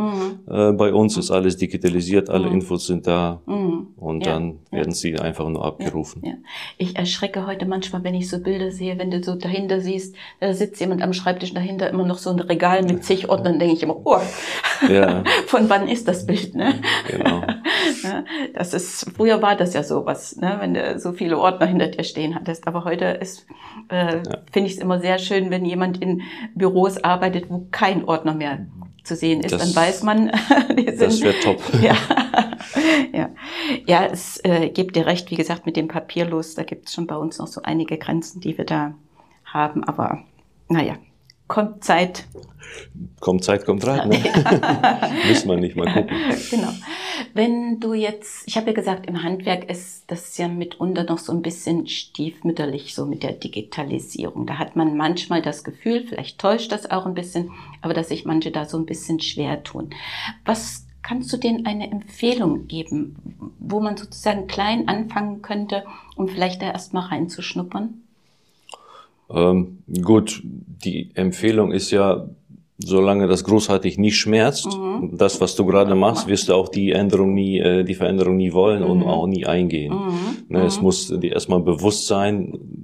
Äh, 0.50 0.72
bei 0.72 0.94
uns 0.94 1.18
ist 1.18 1.30
alles 1.30 1.58
digitalisiert, 1.58 2.30
alle 2.30 2.48
Infos 2.48 2.88
sind 2.88 3.06
da 3.06 3.42
und 3.46 4.26
dann 4.26 4.60
werden 4.72 4.94
sie 4.94 5.20
einfach 5.20 5.48
nur 5.50 5.66
abgerufen. 5.66 6.24
Ich 6.78 6.96
erschrecke 6.96 7.46
heute 7.46 7.66
manchmal, 7.66 8.04
wenn 8.04 8.16
ich 8.16 8.30
so 8.30 8.40
Bilder 8.40 8.72
sehe, 8.72 8.98
wenn 8.98 9.12
du 9.12 9.22
so 9.22 9.36
dahinter 9.36 9.82
siehst, 9.82 10.16
da 10.40 10.54
sitzt 10.54 10.80
jemand 10.80 11.04
am 11.04 11.14
Schreibtisch 11.14 11.54
dahinter 11.54 11.90
immer 11.90 12.08
noch 12.08 12.18
so 12.18 12.30
ein 12.30 12.40
Regal 12.40 12.84
mit 12.84 13.04
zig 13.04 13.30
Ordnern, 13.30 13.60
denke 13.60 13.76
ich 13.76 13.84
immer, 13.84 13.98
oh, 14.06 14.20
von 15.48 15.70
wann 15.70 15.88
ist 15.88 16.08
das 16.08 16.26
Bild, 16.26 16.56
ne? 16.56 16.76
Genau. 17.10 17.44
das 18.54 18.74
ist, 18.74 19.12
früher 19.16 19.42
war 19.42 19.56
das 19.56 19.74
ja 19.74 19.84
sowas, 19.84 20.36
ne, 20.38 20.58
wenn 20.60 20.74
du 20.74 21.00
so 21.00 21.12
viele 21.12 21.38
Ordner 21.38 21.68
hinter 21.68 21.88
dir 21.88 22.04
stehen 22.04 22.36
hattest. 22.36 22.68
Aber 22.68 22.86
heute 22.86 23.06
ist, 23.06 23.46
äh, 23.90 24.18
ja. 24.18 24.22
finde 24.52 24.68
ich 24.68 24.76
es 24.76 24.80
immer 24.80 25.00
sehr 25.00 25.20
schön, 25.20 25.50
wenn 25.50 25.66
jemand 25.66 26.02
in 26.02 26.22
Büros 26.56 27.04
arbeitet, 27.04 27.50
wo 27.50 27.68
kein 27.72 28.06
Ordner 28.06 28.34
mehr 28.34 28.66
zu 29.04 29.16
sehen 29.16 29.42
ist, 29.42 29.54
das, 29.54 29.62
dann 29.62 29.76
weiß 29.76 30.04
man, 30.04 30.32
die 30.78 30.86
sind, 30.86 31.02
das 31.02 31.22
wäre 31.22 31.40
top. 31.42 31.62
Ja, 31.82 31.96
ja. 33.14 33.30
ja, 33.86 34.06
es 34.06 34.40
äh, 34.44 34.70
gibt 34.70 34.96
dir 34.96 35.06
recht, 35.06 35.32
wie 35.32 35.36
gesagt, 35.36 35.66
mit 35.66 35.76
dem 35.76 35.88
Papierlos, 35.88 36.56
da 36.56 36.64
gibt 36.64 36.88
es 36.88 36.94
schon 36.94 37.08
bei 37.08 37.16
uns 37.16 37.40
noch 37.40 37.48
so 37.48 37.62
einige 37.64 37.98
Grenzen, 37.98 38.42
die 38.42 38.58
wir 38.58 38.66
da 38.66 38.94
haben, 39.46 39.84
aber 39.84 40.24
naja, 40.68 40.96
kommt 41.50 41.84
Zeit. 41.84 42.24
Kommt 43.20 43.44
Zeit, 43.44 43.66
kommt 43.66 43.86
Rat. 43.86 44.08
Ne? 44.08 44.18
Müssen 45.28 45.50
wir 45.50 45.58
nicht 45.58 45.76
mal 45.76 45.92
gucken. 45.92 46.16
genau. 46.50 46.72
Wenn 47.34 47.80
du 47.80 47.94
jetzt, 47.94 48.48
ich 48.48 48.56
habe 48.56 48.68
ja 48.68 48.74
gesagt, 48.74 49.08
im 49.08 49.24
Handwerk 49.24 49.70
ist 49.70 50.10
das 50.10 50.38
ja 50.38 50.48
mitunter 50.48 51.04
noch 51.04 51.18
so 51.18 51.34
ein 51.34 51.42
bisschen 51.42 51.88
stiefmütterlich, 51.88 52.96
so 52.96 53.06
mit 53.06 53.24
der 53.24 53.34
Digitalisierung. 53.34 54.46
Da 54.46 54.58
hat 54.58 54.76
man 54.76 54.96
manchmal 54.96 55.42
das 55.42 55.64
Gefühl, 55.64 56.06
vielleicht 56.08 56.40
täuscht 56.40 56.72
das 56.72 56.90
auch 56.90 57.06
ein 57.06 57.14
bisschen, 57.14 57.52
aber 57.82 57.94
dass 57.94 58.10
sich 58.10 58.24
manche 58.24 58.52
da 58.52 58.66
so 58.66 58.78
ein 58.78 58.86
bisschen 58.86 59.20
schwer 59.20 59.64
tun. 59.64 59.90
Was 60.46 60.86
kannst 61.02 61.34
du 61.34 61.38
denen 61.38 61.66
eine 61.66 61.92
Empfehlung 61.92 62.68
geben, 62.68 63.16
wo 63.60 63.80
man 63.80 63.98
sozusagen 63.98 64.48
klein 64.48 64.88
anfangen 64.88 65.42
könnte, 65.42 65.84
um 66.16 66.28
vielleicht 66.28 66.62
da 66.62 66.68
erstmal 66.72 67.08
reinzuschnuppern? 67.08 68.02
Ähm, 69.32 69.80
gut, 70.02 70.42
die 70.44 71.12
Empfehlung 71.14 71.72
ist 71.72 71.92
ja, 71.92 72.28
solange 72.78 73.28
das 73.28 73.44
großartig 73.44 73.98
nicht 73.98 74.18
schmerzt, 74.18 74.68
mhm. 74.68 75.18
das, 75.18 75.42
was 75.42 75.56
du 75.56 75.66
gerade 75.66 75.96
machst, 75.96 76.28
wirst 76.28 76.50
du 76.50 76.54
auch 76.54 76.70
die 76.70 76.92
Änderung 76.92 77.34
nie, 77.34 77.60
äh, 77.60 77.84
die 77.84 77.96
Veränderung 77.96 78.38
nie 78.38 78.54
wollen 78.54 78.84
mhm. 78.84 78.90
und 78.90 79.04
auch 79.04 79.28
nie 79.28 79.46
eingehen. 79.46 79.94
Mhm. 79.94 80.38
Ne, 80.48 80.64
es 80.64 80.78
mhm. 80.78 80.84
muss 80.84 81.08
dir 81.08 81.34
erstmal 81.34 81.60
bewusst 81.60 82.08
sein, 82.08 82.79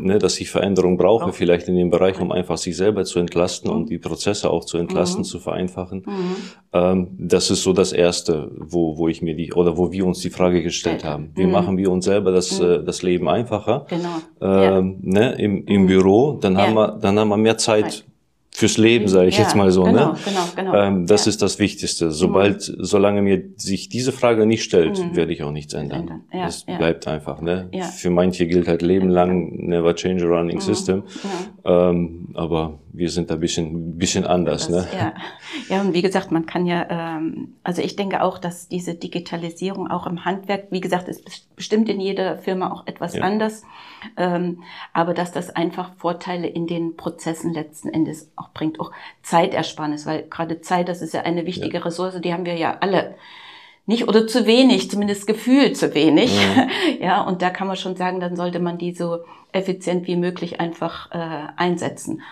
mhm. 0.00 0.06
ne, 0.06 0.18
dass 0.18 0.40
ich 0.40 0.50
Veränderung 0.50 0.96
brauche, 0.96 1.26
auch. 1.26 1.34
vielleicht 1.34 1.68
in 1.68 1.76
dem 1.76 1.90
Bereich, 1.90 2.20
um 2.20 2.32
einfach 2.32 2.56
sich 2.56 2.76
selber 2.76 3.04
zu 3.04 3.18
entlasten 3.18 3.70
und 3.70 3.90
die 3.90 3.98
Prozesse 3.98 4.50
auch 4.50 4.64
zu 4.64 4.78
entlasten, 4.78 5.24
zu 5.24 5.38
vereinfachen. 5.38 6.04
Ähm, 6.72 7.08
das 7.18 7.50
ist 7.50 7.62
so 7.62 7.72
das 7.72 7.92
Erste, 7.92 8.50
wo, 8.58 8.96
wo 8.96 9.08
ich 9.08 9.22
mir 9.22 9.34
die, 9.34 9.52
oder 9.52 9.76
wo 9.76 9.92
wir 9.92 10.06
uns 10.06 10.20
die 10.20 10.30
Frage 10.30 10.62
gestellt 10.62 11.04
haben. 11.04 11.32
Wie 11.34 11.46
machen 11.46 11.76
wir 11.76 11.90
uns 11.90 12.04
selber 12.04 12.32
das, 12.32 12.60
äh, 12.60 12.82
das 12.82 13.02
Leben 13.02 13.28
einfacher? 13.28 13.86
Genau. 13.88 14.08
Ähm, 14.40 14.98
ja. 15.02 15.20
ne, 15.20 15.32
im, 15.32 15.64
im 15.66 15.86
Büro, 15.86 16.38
dann 16.40 16.54
ja. 16.54 16.66
haben 16.66 16.74
wir, 16.74 16.98
dann 17.00 17.18
haben 17.18 17.28
wir 17.28 17.36
mehr 17.36 17.58
Zeit 17.58 18.04
fürs 18.52 18.78
Leben, 18.78 19.08
sage 19.08 19.28
ich 19.28 19.38
ja, 19.38 19.44
jetzt 19.44 19.54
mal 19.54 19.70
so. 19.70 19.84
Genau, 19.84 20.12
ne? 20.12 20.18
genau, 20.24 20.40
genau. 20.56 20.74
Ähm, 20.74 21.06
das 21.06 21.24
ja. 21.24 21.30
ist 21.30 21.40
das 21.40 21.58
Wichtigste. 21.58 22.10
Sobald, 22.10 22.68
mhm. 22.68 22.84
solange 22.84 23.22
mir 23.22 23.42
sich 23.56 23.88
diese 23.88 24.12
Frage 24.12 24.44
nicht 24.44 24.64
stellt, 24.64 24.98
mhm. 24.98 25.14
werde 25.14 25.32
ich 25.32 25.42
auch 25.44 25.52
nichts 25.52 25.72
ändern. 25.72 26.00
ändern. 26.00 26.24
Ja, 26.32 26.46
das 26.46 26.64
bleibt 26.64 27.06
einfach. 27.06 27.40
Ne? 27.40 27.68
Ja. 27.72 27.84
Für 27.84 28.10
manche 28.10 28.46
gilt 28.46 28.66
halt 28.66 28.82
Leben 28.82 29.08
lang 29.08 29.68
never 29.68 29.94
change 29.94 30.24
a 30.24 30.28
running 30.28 30.56
mhm. 30.56 30.60
system. 30.60 31.04
Ähm, 31.64 32.30
aber 32.34 32.78
wir 32.92 33.08
sind 33.10 33.30
da 33.30 33.34
ein 33.34 33.40
bisschen, 33.40 33.96
bisschen 33.96 34.26
anders. 34.26 34.68
Das, 34.68 34.92
ne? 34.92 34.98
ja. 34.98 35.14
ja, 35.68 35.80
und 35.80 35.94
wie 35.94 36.02
gesagt, 36.02 36.32
man 36.32 36.44
kann 36.44 36.66
ja, 36.66 36.86
ähm, 36.90 37.54
also 37.62 37.82
ich 37.82 37.94
denke 37.94 38.22
auch, 38.22 38.38
dass 38.38 38.68
diese 38.68 38.94
Digitalisierung 38.94 39.88
auch 39.88 40.06
im 40.06 40.24
Handwerk, 40.24 40.66
wie 40.70 40.80
gesagt, 40.80 41.08
ist 41.08 41.54
bestimmt 41.54 41.88
in 41.88 42.00
jeder 42.00 42.38
Firma 42.38 42.72
auch 42.72 42.86
etwas 42.86 43.18
anders, 43.20 43.62
ähm, 44.16 44.62
aber 44.92 45.14
dass 45.14 45.32
das 45.32 45.50
einfach 45.50 45.94
Vorteile 45.96 46.46
in 46.46 46.66
den 46.66 46.96
Prozessen 46.96 47.52
letzten 47.52 47.88
Endes 47.88 48.30
auch 48.36 48.50
bringt, 48.50 48.80
auch 48.80 48.92
Zeitersparnis, 49.22 50.06
weil 50.06 50.28
gerade 50.28 50.60
Zeit, 50.60 50.88
das 50.88 51.02
ist 51.02 51.14
ja 51.14 51.22
eine 51.22 51.46
wichtige 51.46 51.78
ja. 51.78 51.84
Ressource, 51.84 52.20
die 52.20 52.32
haben 52.32 52.46
wir 52.46 52.56
ja 52.56 52.78
alle 52.80 53.14
nicht 53.86 54.06
oder 54.06 54.26
zu 54.26 54.46
wenig, 54.46 54.90
zumindest 54.90 55.26
gefühlt 55.26 55.76
zu 55.76 55.94
wenig. 55.94 56.32
Ja. 56.34 56.68
ja, 57.00 57.22
und 57.22 57.42
da 57.42 57.50
kann 57.50 57.66
man 57.66 57.76
schon 57.76 57.96
sagen, 57.96 58.20
dann 58.20 58.36
sollte 58.36 58.60
man 58.60 58.78
die 58.78 58.92
so 58.92 59.18
effizient 59.52 60.06
wie 60.06 60.16
möglich 60.16 60.60
einfach 60.60 61.10
äh, 61.10 61.48
einsetzen 61.56 62.22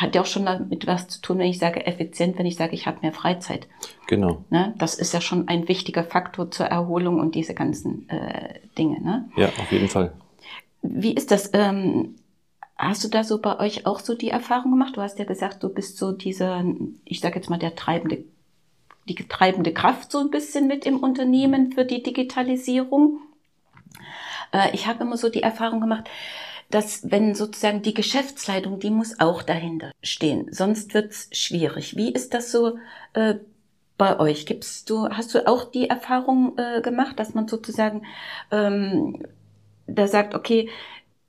hat 0.00 0.14
ja 0.14 0.22
auch 0.22 0.26
schon 0.26 0.44
damit 0.44 0.86
was 0.86 1.08
zu 1.08 1.20
tun, 1.20 1.38
wenn 1.38 1.46
ich 1.46 1.58
sage 1.58 1.86
effizient, 1.86 2.38
wenn 2.38 2.46
ich 2.46 2.56
sage, 2.56 2.74
ich 2.74 2.86
habe 2.86 2.98
mehr 3.02 3.12
Freizeit. 3.12 3.68
Genau. 4.06 4.44
Ne? 4.50 4.74
Das 4.78 4.94
ist 4.94 5.14
ja 5.14 5.20
schon 5.20 5.48
ein 5.48 5.68
wichtiger 5.68 6.04
Faktor 6.04 6.50
zur 6.50 6.66
Erholung 6.66 7.20
und 7.20 7.34
diese 7.34 7.54
ganzen 7.54 8.08
äh, 8.08 8.58
Dinge. 8.76 9.00
Ne? 9.00 9.28
Ja, 9.36 9.48
auf 9.48 9.70
jeden 9.70 9.88
Fall. 9.88 10.12
Wie 10.86 11.14
ist 11.14 11.30
das? 11.30 11.50
Ähm, 11.54 12.16
hast 12.76 13.02
du 13.04 13.08
da 13.08 13.24
so 13.24 13.40
bei 13.40 13.58
euch 13.58 13.86
auch 13.86 14.00
so 14.00 14.14
die 14.14 14.28
Erfahrung 14.28 14.72
gemacht? 14.72 14.96
Du 14.96 15.00
hast 15.00 15.18
ja 15.18 15.24
gesagt, 15.24 15.62
du 15.62 15.70
bist 15.70 15.96
so 15.96 16.12
dieser, 16.12 16.62
ich 17.06 17.20
sage 17.20 17.36
jetzt 17.36 17.48
mal, 17.48 17.58
der 17.58 17.74
treibende, 17.74 18.24
die 19.08 19.14
treibende 19.14 19.72
Kraft 19.72 20.12
so 20.12 20.18
ein 20.18 20.30
bisschen 20.30 20.66
mit 20.66 20.84
im 20.84 20.98
Unternehmen 20.98 21.72
für 21.72 21.86
die 21.86 22.02
Digitalisierung. 22.02 23.20
Äh, 24.52 24.74
ich 24.74 24.86
habe 24.86 25.04
immer 25.04 25.16
so 25.16 25.30
die 25.30 25.42
Erfahrung 25.42 25.80
gemacht, 25.80 26.10
dass 26.70 27.10
wenn 27.10 27.34
sozusagen 27.34 27.80
die 27.80 27.94
Geschäftsleitung, 27.94 28.78
die 28.78 28.90
muss 28.90 29.20
auch 29.20 29.42
dahinter 29.42 29.90
stehen, 30.02 30.48
sonst 30.52 30.92
wird's 30.92 31.30
schwierig. 31.32 31.96
Wie 31.96 32.12
ist 32.12 32.34
das 32.34 32.52
so 32.52 32.78
äh, 33.14 33.36
bei 33.96 34.18
euch? 34.20 34.44
Gibst 34.44 34.90
du, 34.90 35.08
hast 35.08 35.34
du 35.34 35.46
auch 35.46 35.64
die 35.70 35.88
Erfahrung 35.88 36.58
äh, 36.58 36.82
gemacht, 36.82 37.18
dass 37.18 37.32
man 37.32 37.48
sozusagen 37.48 38.04
ähm, 38.50 39.22
da 39.86 40.08
sagt, 40.08 40.34
okay, 40.34 40.68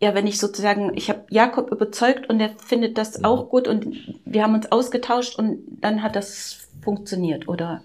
ja, 0.02 0.14
wenn 0.14 0.28
ich 0.28 0.40
sozusagen, 0.40 0.92
ich 0.96 1.10
habe 1.10 1.24
Jakob 1.30 1.72
überzeugt 1.72 2.30
und 2.30 2.40
er 2.40 2.50
findet 2.50 2.98
das 2.98 3.24
auch 3.24 3.50
gut 3.50 3.68
und 3.68 4.16
wir 4.26 4.44
haben 4.44 4.54
uns 4.54 4.72
ausgetauscht 4.72 5.38
und 5.40 5.60
dann 5.82 6.04
hat 6.04 6.16
das 6.16 6.68
funktioniert, 6.84 7.48
oder? 7.48 7.82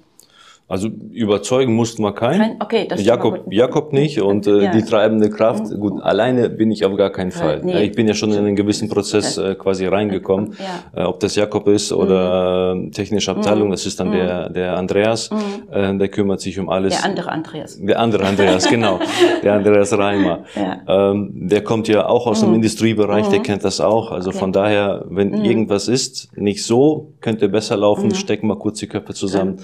Also 0.70 0.86
überzeugen 0.86 1.74
mussten 1.74 2.00
wir 2.04 2.14
keinen. 2.14 2.38
Kein, 2.38 2.62
okay, 2.62 2.86
das 2.88 3.04
Jakob, 3.04 3.52
Jakob 3.52 3.92
nicht 3.92 4.22
und 4.22 4.46
äh, 4.46 4.66
ja. 4.66 4.70
die 4.70 4.82
treibende 4.82 5.28
Kraft. 5.28 5.68
Mhm. 5.68 5.80
Gut, 5.80 6.00
alleine 6.00 6.48
bin 6.48 6.70
ich 6.70 6.84
auf 6.84 6.96
gar 6.96 7.10
keinen 7.10 7.32
Fall. 7.32 7.60
Nee. 7.64 7.82
Ich 7.82 7.92
bin 7.96 8.06
ja 8.06 8.14
schon 8.14 8.30
in 8.30 8.38
einen 8.38 8.54
gewissen 8.54 8.88
Prozess 8.88 9.36
äh, 9.36 9.56
quasi 9.56 9.86
reingekommen. 9.86 10.54
Ja. 10.94 11.02
Äh, 11.02 11.06
ob 11.06 11.18
das 11.18 11.34
Jakob 11.34 11.66
ist 11.66 11.92
oder 11.92 12.76
mhm. 12.76 12.92
technische 12.92 13.32
Abteilung, 13.32 13.66
mhm. 13.66 13.72
das 13.72 13.84
ist 13.84 13.98
dann 13.98 14.10
mhm. 14.10 14.12
der 14.12 14.48
der 14.50 14.76
Andreas. 14.76 15.32
Mhm. 15.32 15.72
Äh, 15.72 15.98
der 15.98 16.08
kümmert 16.08 16.40
sich 16.40 16.56
um 16.60 16.68
alles. 16.68 16.94
Der 16.94 17.04
andere 17.04 17.32
Andreas. 17.32 17.76
Der 17.80 17.98
andere 17.98 18.24
Andreas, 18.24 18.68
genau. 18.68 19.00
Der 19.42 19.54
Andreas 19.54 19.96
Reimer. 19.96 20.44
Ja. 20.54 21.10
Ähm, 21.10 21.30
der 21.48 21.64
kommt 21.64 21.88
ja 21.88 22.06
auch 22.06 22.26
aus 22.26 22.40
dem 22.40 22.50
mhm. 22.50 22.56
Industriebereich, 22.56 23.26
der 23.28 23.40
kennt 23.40 23.64
das 23.64 23.80
auch. 23.80 24.12
Also 24.12 24.30
okay. 24.30 24.38
von 24.38 24.52
daher, 24.52 25.04
wenn 25.08 25.44
irgendwas 25.44 25.88
ist, 25.88 26.28
nicht 26.36 26.64
so, 26.64 27.12
könnte 27.20 27.48
besser 27.48 27.76
laufen, 27.76 28.14
stecken 28.14 28.46
wir 28.46 28.56
kurz 28.56 28.78
die 28.78 28.86
Köpfe 28.86 29.14
zusammen. 29.14 29.58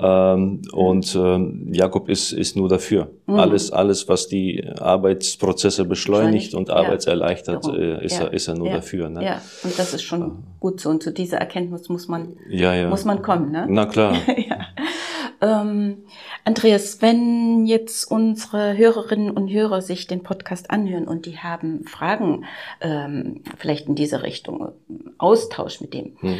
Ähm, 0.00 0.51
und 0.72 1.14
äh, 1.14 1.76
Jakob 1.76 2.08
ist, 2.08 2.32
ist 2.32 2.56
nur 2.56 2.68
dafür. 2.68 3.10
Mhm. 3.26 3.34
Alles, 3.36 3.70
alles, 3.70 4.08
was 4.08 4.28
die 4.28 4.64
Arbeitsprozesse 4.78 5.84
beschleunigt 5.84 6.54
und 6.54 6.68
ja. 6.68 6.76
arbeitserleichtert, 6.76 7.66
äh, 7.68 8.04
ist, 8.04 8.18
ja. 8.18 8.26
er, 8.26 8.32
ist 8.32 8.48
er 8.48 8.54
nur 8.54 8.68
ja. 8.68 8.76
dafür. 8.76 9.08
Ne? 9.08 9.24
Ja, 9.24 9.42
und 9.64 9.78
das 9.78 9.94
ist 9.94 10.02
schon 10.02 10.44
gut 10.60 10.80
so. 10.80 10.90
Und 10.90 11.02
zu 11.02 11.12
dieser 11.12 11.38
Erkenntnis 11.38 11.88
muss 11.88 12.08
man, 12.08 12.36
muss 12.88 13.04
man 13.04 13.22
kommen. 13.22 13.50
Ne? 13.50 13.66
Na 13.68 13.86
klar. 13.86 14.16
ja. 14.36 14.58
Ähm, 15.40 16.04
Andreas, 16.44 17.02
wenn 17.02 17.66
jetzt 17.66 18.04
unsere 18.04 18.76
Hörerinnen 18.76 19.30
und 19.30 19.48
Hörer 19.48 19.82
sich 19.82 20.06
den 20.06 20.22
Podcast 20.22 20.70
anhören 20.70 21.08
und 21.08 21.26
die 21.26 21.38
haben 21.38 21.84
Fragen, 21.84 22.44
ähm, 22.80 23.42
vielleicht 23.58 23.88
in 23.88 23.96
diese 23.96 24.22
Richtung, 24.22 24.72
Austausch 25.18 25.80
mit 25.80 25.94
dem, 25.94 26.16
hm 26.20 26.38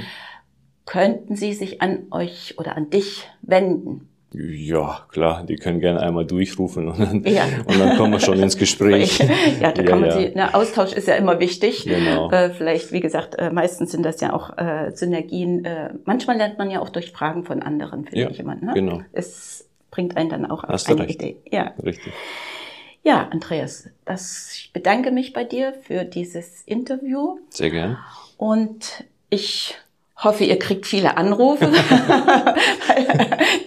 könnten 0.92 1.36
sie 1.36 1.54
sich 1.54 1.80
an 1.80 2.00
euch 2.10 2.56
oder 2.58 2.76
an 2.76 2.90
dich 2.90 3.26
wenden? 3.40 4.10
Ja, 4.34 5.06
klar, 5.08 5.42
die 5.42 5.56
können 5.56 5.80
gerne 5.80 6.00
einmal 6.00 6.26
durchrufen 6.26 6.88
und 6.88 7.00
dann, 7.00 7.24
ja. 7.24 7.44
und 7.64 7.80
dann 7.80 7.96
kommen 7.96 8.12
wir 8.12 8.20
schon 8.20 8.38
ins 8.38 8.58
Gespräch. 8.58 9.18
ja, 9.60 9.72
da 9.72 9.82
kann 9.84 9.86
ja, 9.86 9.96
man 9.96 10.04
ja. 10.04 10.18
sie, 10.18 10.32
na, 10.34 10.52
Austausch 10.52 10.92
ist 10.92 11.08
ja 11.08 11.14
immer 11.14 11.40
wichtig. 11.40 11.84
Genau. 11.84 12.30
Äh, 12.30 12.50
vielleicht, 12.50 12.92
wie 12.92 13.00
gesagt, 13.00 13.36
äh, 13.38 13.50
meistens 13.50 13.90
sind 13.90 14.02
das 14.02 14.20
ja 14.20 14.34
auch 14.34 14.58
äh, 14.58 14.90
Synergien. 14.94 15.64
Äh, 15.64 15.94
manchmal 16.04 16.36
lernt 16.36 16.58
man 16.58 16.70
ja 16.70 16.80
auch 16.80 16.90
durch 16.90 17.10
Fragen 17.10 17.44
von 17.44 17.62
anderen, 17.62 18.04
finde 18.04 18.20
ja, 18.20 18.28
ich 18.28 18.38
immer. 18.38 18.54
Ne? 18.54 18.72
Genau. 18.74 19.00
Es 19.12 19.66
bringt 19.90 20.18
einen 20.18 20.28
dann 20.28 20.44
auch 20.44 20.62
Hast 20.64 20.90
auf 20.90 20.98
eine 20.98 21.08
recht. 21.08 21.22
Idee. 21.22 21.38
Ja. 21.50 21.72
Richtig. 21.82 22.12
Ja, 23.02 23.28
Andreas, 23.30 23.88
das, 24.04 24.52
ich 24.52 24.74
bedanke 24.74 25.10
mich 25.10 25.32
bei 25.32 25.44
dir 25.44 25.72
für 25.72 26.04
dieses 26.04 26.62
Interview. 26.64 27.38
Sehr 27.48 27.70
gern. 27.70 27.96
Und 28.36 29.04
ich 29.30 29.78
hoffe, 30.24 30.44
ihr 30.44 30.58
kriegt 30.58 30.86
viele 30.86 31.16
Anrufe. 31.16 31.64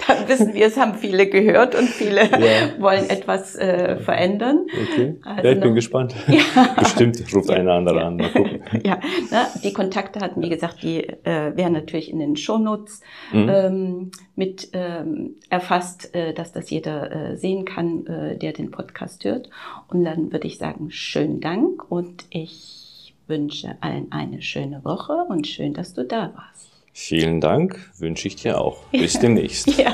Dann 0.07 0.27
wissen 0.27 0.53
wir, 0.53 0.67
es 0.67 0.77
haben 0.77 0.95
viele 0.95 1.27
gehört 1.27 1.75
und 1.75 1.87
viele 1.87 2.21
ja. 2.21 2.79
wollen 2.79 3.09
etwas 3.09 3.55
äh, 3.55 3.97
verändern. 3.97 4.65
Okay. 4.69 5.15
Also 5.23 5.47
ja, 5.47 5.53
ich 5.53 5.59
bin 5.59 5.75
gespannt. 5.75 6.15
Ja. 6.27 6.41
Bestimmt 6.77 7.23
ruft 7.33 7.49
einer 7.49 7.73
andere 7.73 8.03
an. 8.03 8.17
Mal 8.17 8.29
gucken. 8.29 8.61
Ja, 8.83 8.99
na, 9.31 9.47
die 9.63 9.71
Kontakte 9.73 10.19
hatten, 10.19 10.41
wie 10.41 10.49
gesagt, 10.49 10.83
die 10.83 11.03
äh, 11.03 11.55
wären 11.55 11.73
natürlich 11.73 12.11
in 12.11 12.19
den 12.19 12.35
Shownotes 12.35 13.01
mhm. 13.31 13.49
ähm, 13.49 14.11
mit 14.35 14.69
ähm, 14.73 15.35
erfasst, 15.49 16.13
äh, 16.13 16.33
dass 16.33 16.51
das 16.51 16.69
jeder 16.69 17.11
äh, 17.11 17.37
sehen 17.37 17.63
kann, 17.65 18.05
äh, 18.05 18.37
der 18.37 18.53
den 18.53 18.71
Podcast 18.71 19.23
hört. 19.23 19.49
Und 19.87 20.03
dann 20.03 20.31
würde 20.31 20.47
ich 20.47 20.57
sagen, 20.57 20.91
schönen 20.91 21.39
Dank 21.39 21.89
und 21.89 22.25
ich 22.31 22.84
wünsche 23.27 23.77
allen 23.81 24.11
eine 24.11 24.41
schöne 24.41 24.83
Woche 24.83 25.13
und 25.29 25.47
schön, 25.47 25.73
dass 25.73 25.93
du 25.93 26.03
da 26.03 26.31
warst. 26.35 26.69
Vielen 26.93 27.41
Dank, 27.41 27.91
wünsche 27.97 28.27
ich 28.27 28.37
dir 28.37 28.59
auch. 28.59 28.83
Bis 28.91 29.19
demnächst. 29.19 29.67
ja, 29.77 29.93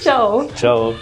ciao. 0.00 0.48
Ciao. 0.54 0.94